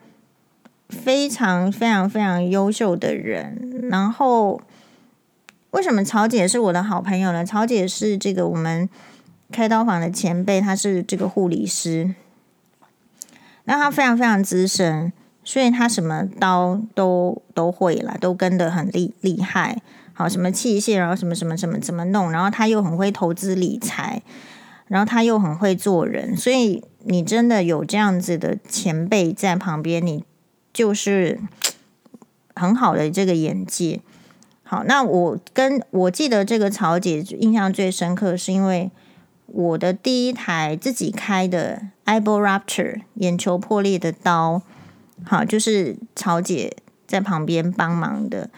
[0.89, 4.61] 非常非常非常优秀的人，然后
[5.71, 7.45] 为什么曹姐是我的好朋友呢？
[7.45, 8.89] 曹姐是这个我们
[9.51, 12.15] 开刀房的前辈，她是这个护理师，
[13.65, 15.12] 那他非常非常资深，
[15.43, 19.81] 所以他什么刀都都会了，都跟得很厉厉害。
[20.12, 24.23] 好，什么器械，然后什么什么什么怎么弄，然后他又很会投资理财。
[24.87, 30.23] 然后他又很会做人，所以你真的有这样子的前辈在旁边，你
[30.75, 31.41] 就是
[32.55, 34.03] 很好的这个眼界。
[34.62, 38.91] 好，那我跟我记得这个曹姐印象最深刻，是因为
[39.47, 44.62] 我的第一台自己开的 eyeball rupture 眼球破裂的刀，
[45.24, 46.76] 好，就是曹姐
[47.07, 48.51] 在旁边帮忙的。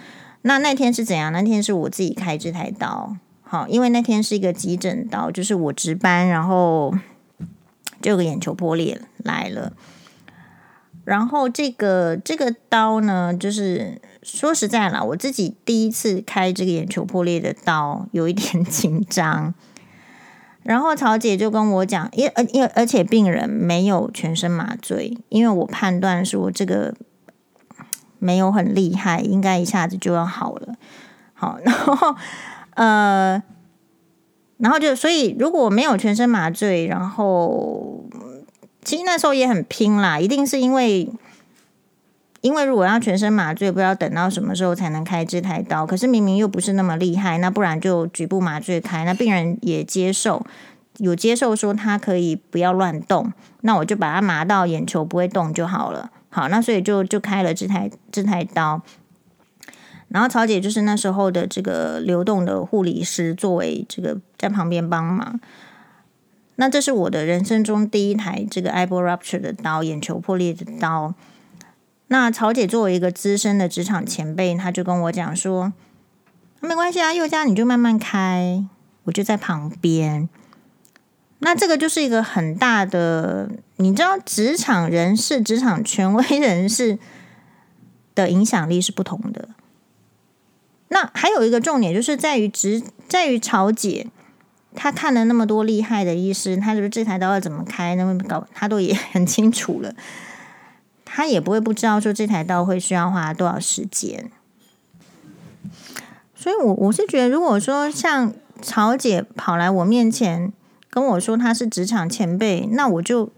[0.43, 1.33] 那那天是怎样？
[1.33, 3.17] 那天是我自己开这台刀。
[3.43, 6.95] 好，因为那天是一个急诊刀，就是我值班，然后
[8.01, 9.73] 就有个眼球破裂来了。
[11.05, 19.55] 然后这个这个刀呢，就是说实在啦，我自己第一次开这个眼球破裂的刀，有一点紧张。
[20.67, 26.95] 然后曹姐就跟我讲，因而因而且病人没有全身麻醉，因为我判断说这个
[28.19, 30.75] 没有很厉害，应该一下子就要好了。
[31.33, 32.15] 好，然后。
[32.77, 33.43] 呃，
[34.59, 38.05] 然后就所以如果没有全身麻醉，然后
[38.85, 41.11] 其实那时候也很拼啦，一定是因为
[42.43, 45.87] 因为如果要全身麻醉，不知道等到什么时候才能开这台刀。
[45.87, 50.47] 可是明明又不是那么厉害，那不然就局部麻醉开，那病人也接受，
[50.99, 53.33] 有接受说他可以不要乱动，
[53.63, 56.11] 那我就把它麻到眼球不会动就好了。
[56.29, 58.83] 好，那所以就就开了这台这台刀。
[60.09, 65.41] 然后曹姐就是那时候的这个流动的护理师，作为这个在旁边帮忙。
[66.57, 71.13] 那这是我的人生中第一台这个 eyeball rupture 的刀，眼球破裂的刀。
[72.09, 75.73] 那曹姐作为一个资深的职场前辈，她就跟我讲说
[76.61, 78.65] ：“没关系啊，宥嘉你就慢慢开，
[79.05, 80.29] 我就在旁边。”
[81.41, 86.99] 那这个就是一个很大的，你知道，职场人士、职场权威人士
[88.15, 89.51] 的影响力是不同的。
[90.89, 94.07] 那还有一个重点，就是在于职，在于曹姐，
[94.75, 99.93] 她看了那么多厉害的医师，她就是这台刀要怎么开，那么搞，她都也 很清楚了。
[101.17, 104.31] 他也不会不知道说这台刀会需要花多少时间。
[106.35, 110.53] 所以，我我是觉得，如果说像曹姐跑来我面前
[110.91, 113.31] 跟我说她是职场前辈，那我就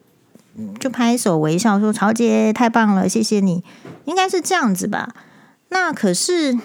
[0.81, 3.63] 就拍手微笑说：“曹姐太棒了，谢谢你。”
[4.07, 5.15] 应该是这样子吧？
[5.69, 6.59] 那可是。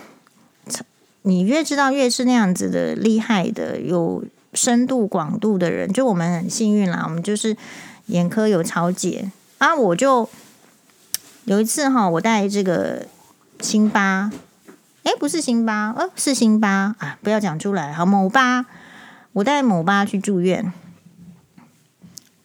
[1.25, 7.03] 你越知道越是那样子的厉害的有深度广度的人，就我们很幸运啦。
[7.05, 7.55] 我们就是
[8.07, 10.27] 眼科有曹姐啊，我就
[11.45, 13.05] 有一次哈，我带这个
[13.59, 14.31] 辛巴，
[15.03, 18.65] 诶，不是辛巴，呃，是辛巴啊，不要讲出来，好，某巴，
[19.33, 20.71] 我带某巴去住院，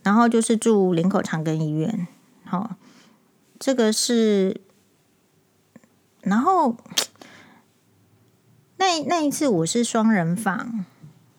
[0.02, 2.06] 然后就是住林口长庚医院，
[2.44, 2.76] 好，
[3.58, 4.60] 这个是，
[6.22, 6.76] 然后。
[8.80, 10.84] 那那一次我是双人房，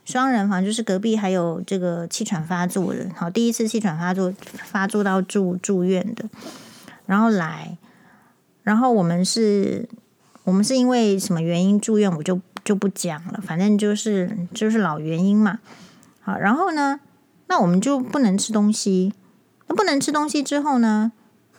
[0.03, 4.33] 双人房就是隔壁还有这个气喘发作的，好，第一次气喘发作
[4.65, 6.25] 发作到住住院的，
[7.09, 7.75] 然后来，
[8.61, 9.89] 然后我们是，
[10.43, 15.57] 我们是因为什么原因住院，我就就不讲了，反正就是就是老原因嘛，
[16.21, 16.99] 好，然后呢，
[17.47, 19.11] 那我们就不能吃东西，
[19.65, 21.11] 那不能吃东西之后呢，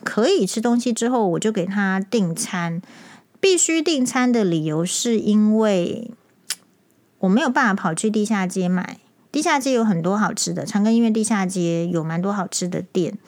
[0.04, 2.80] 可以吃东西之后，我就给他订餐。
[3.40, 6.12] 必须订餐的理由是因为
[7.18, 8.98] 我没有办法跑去地下街买，
[9.32, 13.18] 地下街有很多好吃的，长庚医院地下街有蛮多好吃的店，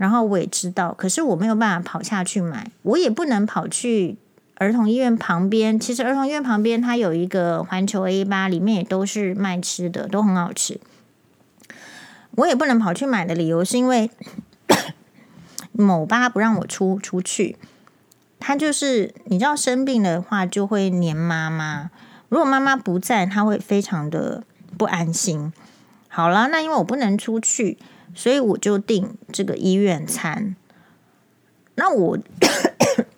[0.00, 4.16] 然后我也知道，可是我没有办法跑下去买，我也不能跑去
[4.54, 5.78] 儿童医院旁边。
[5.78, 10.80] 其实儿童医院旁边它有一个环球 A 八，里面也都是卖吃的，都很好吃。
[12.36, 14.10] 我也不能跑去买的理由是因为
[15.72, 17.58] 某八不让我出出去。
[18.38, 21.90] 他就是你知道生病的话就会黏妈妈，
[22.30, 24.44] 如果妈妈不在，他会非常的
[24.78, 25.52] 不安心。
[26.08, 27.76] 好了，那因为我不能出去，
[28.14, 30.56] 所以我就订这个医院餐。
[31.76, 32.18] 那我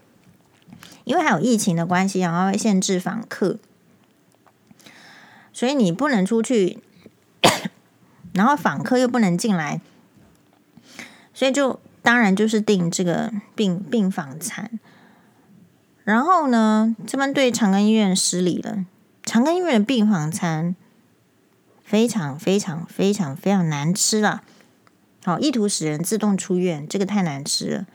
[1.04, 3.58] 因为还有疫情的关系，然后会限制访客，
[5.52, 6.78] 所以你不能出去。
[8.32, 9.80] 然后访客又不能进来，
[11.34, 14.78] 所以就当然就是订这个病病房餐。
[16.04, 18.86] 然后呢，这边对长庚医院失礼了。
[19.24, 20.74] 长庚医院的病房餐
[21.84, 24.42] 非常非常非常非常难吃了。
[25.24, 27.86] 好，意图使人自动出院，这个太难吃了。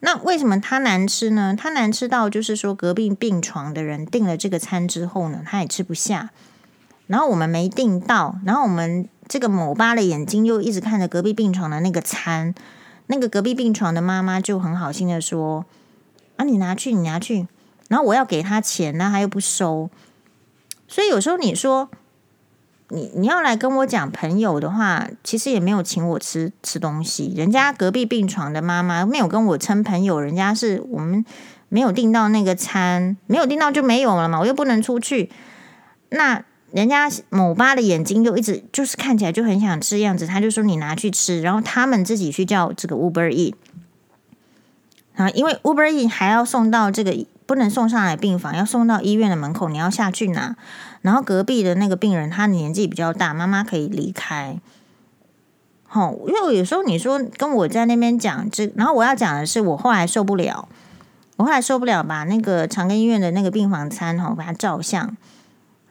[0.00, 1.54] 那为什么它难吃呢？
[1.56, 6.30] 它难吃到就是说，隔壁病床的人订了这个餐之后呢，他也吃不下。
[7.06, 9.08] 然后我们没订到，然后我们。
[9.26, 12.54] 这个某八的眼睛又一直看着隔壁病床的那个餐，
[13.06, 15.64] 那个隔壁病床的妈妈就很好心的说
[16.36, 17.48] ：“啊，你拿去，你拿去。”
[17.88, 19.88] 然后我要给他钱，那他又不收。
[20.86, 21.88] 所以有时候你说
[22.94, 27.34] 你你要来跟我讲朋友的话，其实也没有请我吃吃东西。
[27.36, 31.24] 人家隔壁病床的妈妈没有跟我称朋友，人家是我们
[31.68, 35.30] 没有订到那个餐，没有订到就没有了嘛，我又不能出去。
[36.10, 36.44] 那。
[36.74, 43.54] 人家某八的眼睛就一直就是看起来就很想吃样子，他就说你拿去吃，然后他们自己去叫这个 Uber E
[45.14, 50.56] 啊，因为 Uber E 还要送到这个不能送上来病房，要送到医院的门口，你要下去拿。
[51.04, 54.58] 然后隔壁的那个病人他年纪比较大，妈妈可以离开。
[55.86, 60.66] 吼，因为有时候你说跟我在那边讲这，然后我要讲的是我后来受不了，
[61.36, 65.14] 我后来受不了，把那个长庚医院的那个病房餐哈，把它照相。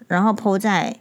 [0.07, 0.97] 然后铺在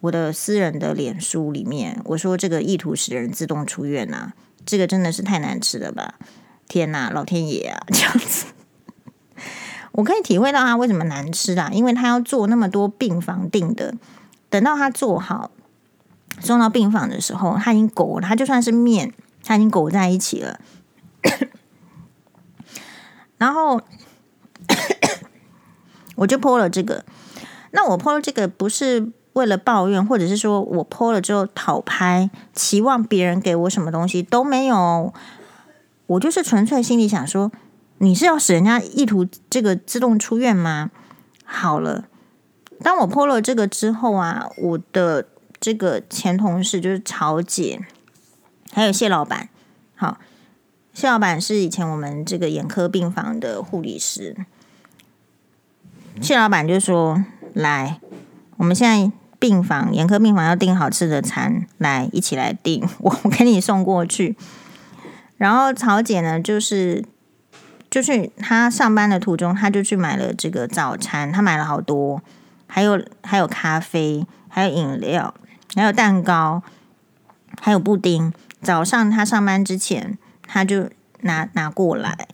[0.00, 4.34] 我的私人的脸书里面，我说这个意图使人自动出院啊，
[4.66, 6.16] 这个真的是太难吃了吧！
[6.68, 8.44] 天呐，老天爷啊，这样子，
[9.96, 13.94] 我可以体会到他为什么难吃啦，因为他要做那么多病房订的，
[14.50, 15.52] 等到他做好
[16.40, 19.12] 送到病房的时候，他已经裹了，他就算是面，
[19.44, 20.58] 他已经裹在一起了。
[23.38, 23.80] 然后
[26.16, 27.04] 我就泼了这个。
[27.70, 35.12] 那我泼了这个不是为了抱怨，或者是说我泼了之后讨拍，期望别人给我什么东西都没有。
[36.06, 37.50] 我就是纯粹心里想说，
[38.04, 40.90] 你是要使人家意图这个自动出院吗？
[41.44, 42.04] 好了，
[42.82, 45.26] 当我破了这个之后啊，我的
[45.58, 47.80] 这个前同事就是曹姐，
[48.72, 49.48] 还有谢老板，
[49.96, 50.18] 好，
[50.92, 54.36] 谢老板是以前我们这个眼科病房的护理师，
[56.20, 57.24] 谢老板就说。
[57.54, 58.00] 来，
[58.56, 64.36] 我们现在病房眼科病房要订好吃的餐，来一起来订，我给你送过去。
[65.36, 67.04] 然后曹姐呢，就是
[67.94, 72.20] 就去她上班的途中，她就去买了这个早餐，她买了好多，
[72.66, 75.32] 还有还有咖啡，还有饮料，
[75.76, 76.60] 还有蛋糕，
[77.60, 78.32] 还有布丁。
[78.60, 80.90] 早上她上班之前，她就
[81.20, 82.26] 拿拿过来。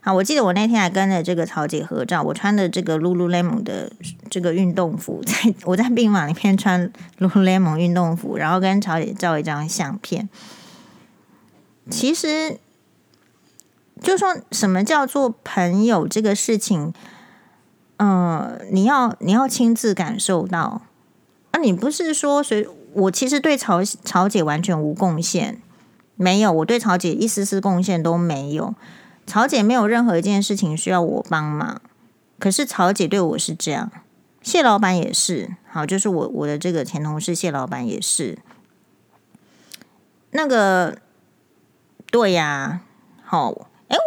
[0.00, 3.92] 好，我记得我那天还跟着这个曹姐合照，我穿的这个 Lululemon 的
[4.30, 10.30] 这个运动服，在我在病房里面穿 Lululemon 运动服，然后跟曹姐照一张相片。
[11.90, 12.56] 其实，
[14.02, 16.92] 就说什么叫做朋友这个事情，
[17.98, 20.82] 嗯、呃，你要你要亲自感受到
[21.52, 22.66] 啊，你不是说谁？
[22.94, 25.62] 我其实对曹曹姐完全无贡献，
[26.16, 28.74] 没有，我对曹姐一丝丝贡献都没有。
[29.24, 31.80] 曹姐没有任何一件事情需要我帮忙，
[32.40, 33.90] 可是曹姐对我是这样，
[34.42, 38.36] 谢老板也是，好，就是我我的这个前同事谢老板也是，
[40.32, 40.98] 那个
[42.10, 42.80] 对呀，
[43.22, 43.98] 好，哎，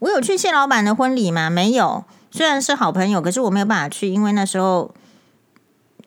[0.00, 1.48] 我有去谢老板的婚礼吗？
[1.48, 4.94] 没有，虽然是好朋友，可是我没有办法去，因为那时候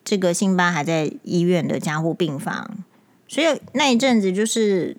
[0.04, 2.70] 这个辛巴还在医院的加护病房，
[3.26, 4.96] 所以那一阵子就是。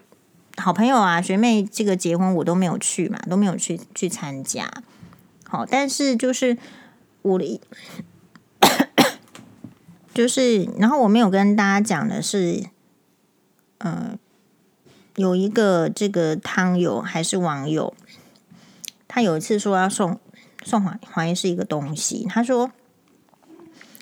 [0.57, 4.71] 好朋友啊，学妹，这个结婚我都没有去嘛，都没有去去参加。
[5.43, 6.57] 好，但是就是
[7.23, 7.59] 我的，
[10.15, 12.63] 就是然后我没有跟大家讲的是，
[13.79, 14.17] 呃，
[15.17, 17.93] 有一个这个汤友还是网友，
[19.15, 20.19] 他有一次说要送
[20.65, 22.69] 送黄黄医师一个东西，他说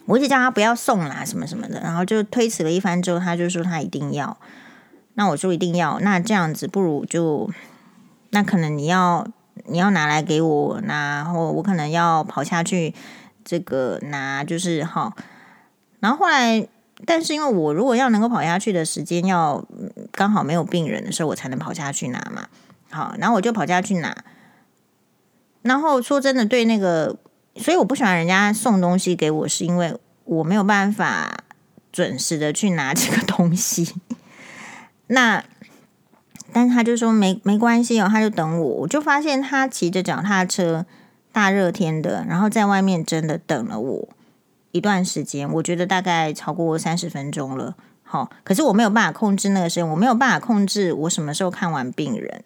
[0.08, 4.36] 我一直叫他不要送啦，什么什么的，然后就推辞了一番之后，他就说他一定要。
[5.14, 7.48] 那我说一定要，那这样子不如就，
[8.32, 9.28] 那可能你要
[9.68, 12.96] 你要拿来给我，然后我可能要跑下去
[13.46, 15.16] 这个拿，就是哈。
[16.00, 16.68] 然后后来，
[17.06, 19.64] 但是因为我如果要能够跑下去的时间要
[20.12, 22.48] 刚好没有病人的时候，我才能跑下去拿嘛。
[22.90, 24.18] 好，然后我就跑下去拿。
[25.64, 27.18] 然后说真的，对那个，
[27.56, 31.38] 所以我不喜欢人家送东西给我，是因为我没有办法
[31.92, 33.96] 准时的去拿 这个东西。
[35.08, 35.44] 那，
[36.52, 38.68] 但是他就说没没关系哦，他就等我。
[38.82, 40.86] 我就发现他骑着脚踏车，
[41.32, 44.10] 大热天的，然后在外面真的等了我
[44.72, 45.52] 一段时间。
[45.54, 47.76] 我觉得大概超过三十分钟了。
[48.04, 52.44] 好，可是我没有办法控制那个时间，我没有办法控制我什么时候看完病人。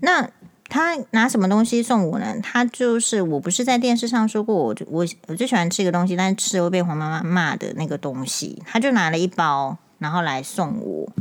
[0.00, 0.30] 那
[0.68, 2.36] 他拿什么东西送我呢？
[2.42, 8.62] 他就是我不是在电视上说过我，我我最喜欢吃一个东西，但是吃了会被黄妈妈骂的那个东西。
[8.66, 11.12] 他就拿了一包，然后来送我。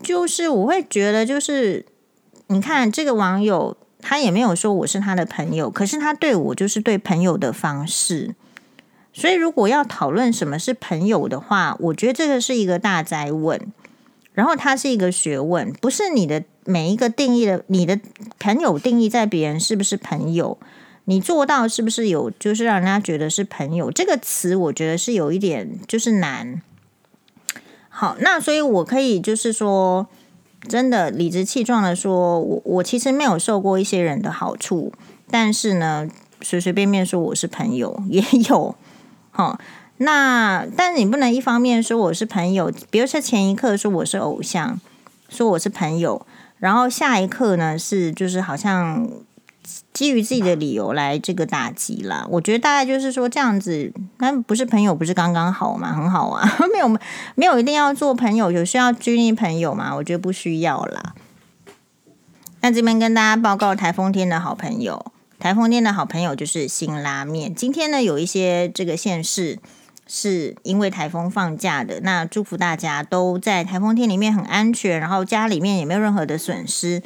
[0.00, 1.84] 就是我会觉得，就是
[2.46, 8.36] 你看这个网友，他也没有说我是他的朋友，可是他对我就是对朋友的方式。
[9.12, 13.60] 所以如果要讨论什么是朋友的话，我觉得这个是一个大哉问，
[14.32, 17.98] 然后它是一个学问，不是你的每一个定义的，你的
[18.38, 20.58] 朋友定义在别人是不是朋友，
[21.06, 26.60] 你做到是不是有，就是让人家觉得是朋友这个词，我觉得是有一点就是难。
[27.88, 30.06] 好，那所以我可以就是说，
[30.68, 34.92] 真的理直气壮的说，我我其实没有受过一些人的好处，
[35.30, 36.06] 但是呢，
[36.42, 38.74] 随随便便说我是朋友也有。
[39.30, 39.58] 好，
[39.96, 44.78] 那但是你不能一方面说我是朋友，比如说前一刻说我是偶像，
[45.30, 46.26] 说我是朋友，
[46.58, 49.08] 然后下一刻呢是就是好像。
[49.92, 55.92] 基于自己的理由来这个打击啦，我觉得大概就是说这样子，那不是朋友不是刚刚好吗？
[55.92, 56.88] 很好啊， 没有
[57.34, 59.94] 没有一定要做朋友，有需要拘泥朋友吗？
[59.94, 61.14] 我觉得不需要啦。
[62.62, 67.54] 那这边跟大家报告台风天的好朋友，台风天的好朋友就是辛拉面。
[67.54, 69.58] 今天呢，有一些这个县市
[70.08, 77.02] 是因为台风放假的，那祝福大家都在台风天里面很安全，然后家里面也没有任何的损失。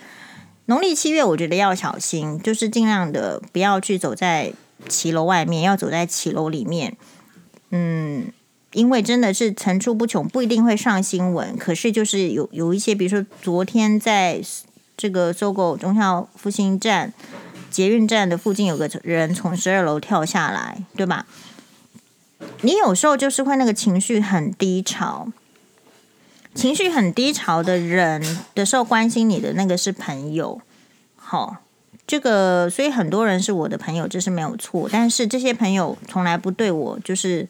[0.67, 4.53] 农历七月，我觉得要小心，就是尽量的不要去走在
[4.89, 6.97] 骑楼外面，要走在骑楼里面。
[7.71, 8.27] 嗯，
[8.73, 11.57] 因为真的是层出不穷，不一定会上新闻。
[11.59, 14.41] 可是就是有有一些，比如说昨天在
[14.97, 17.13] 这个搜狗中校复兴站
[17.69, 21.27] 捷运站的附近，有个人从十二楼跳下来，对吧？
[22.63, 25.29] 你有时候就是会那个情绪很低潮。
[26.55, 28.23] 情绪很低潮的人
[28.55, 30.61] 的时候，关心你的那个是朋友，
[31.17, 31.57] 好，
[32.07, 34.87] 这个所以很多人是我的朋友，这是没有错。
[34.93, 37.49] 但是这些朋友从来不对我就是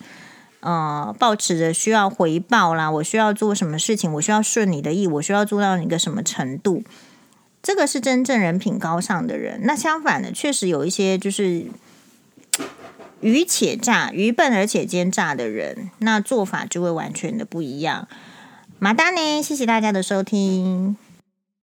[0.60, 6.84] 呃，抱持着需要回报啦，我需要做什么事情，我需要顺你的意，我需要做到一个什么程度，
[7.60, 9.58] 这个是真正人品高尚的人。
[9.64, 11.66] 那相反的，确实有一些就是
[13.22, 18.06] 愚且诈、愚笨而且奸诈的人，那做法就会完全的不一样。
[18.78, 19.42] 马达呢？
[19.42, 20.96] 谢谢大家的收听。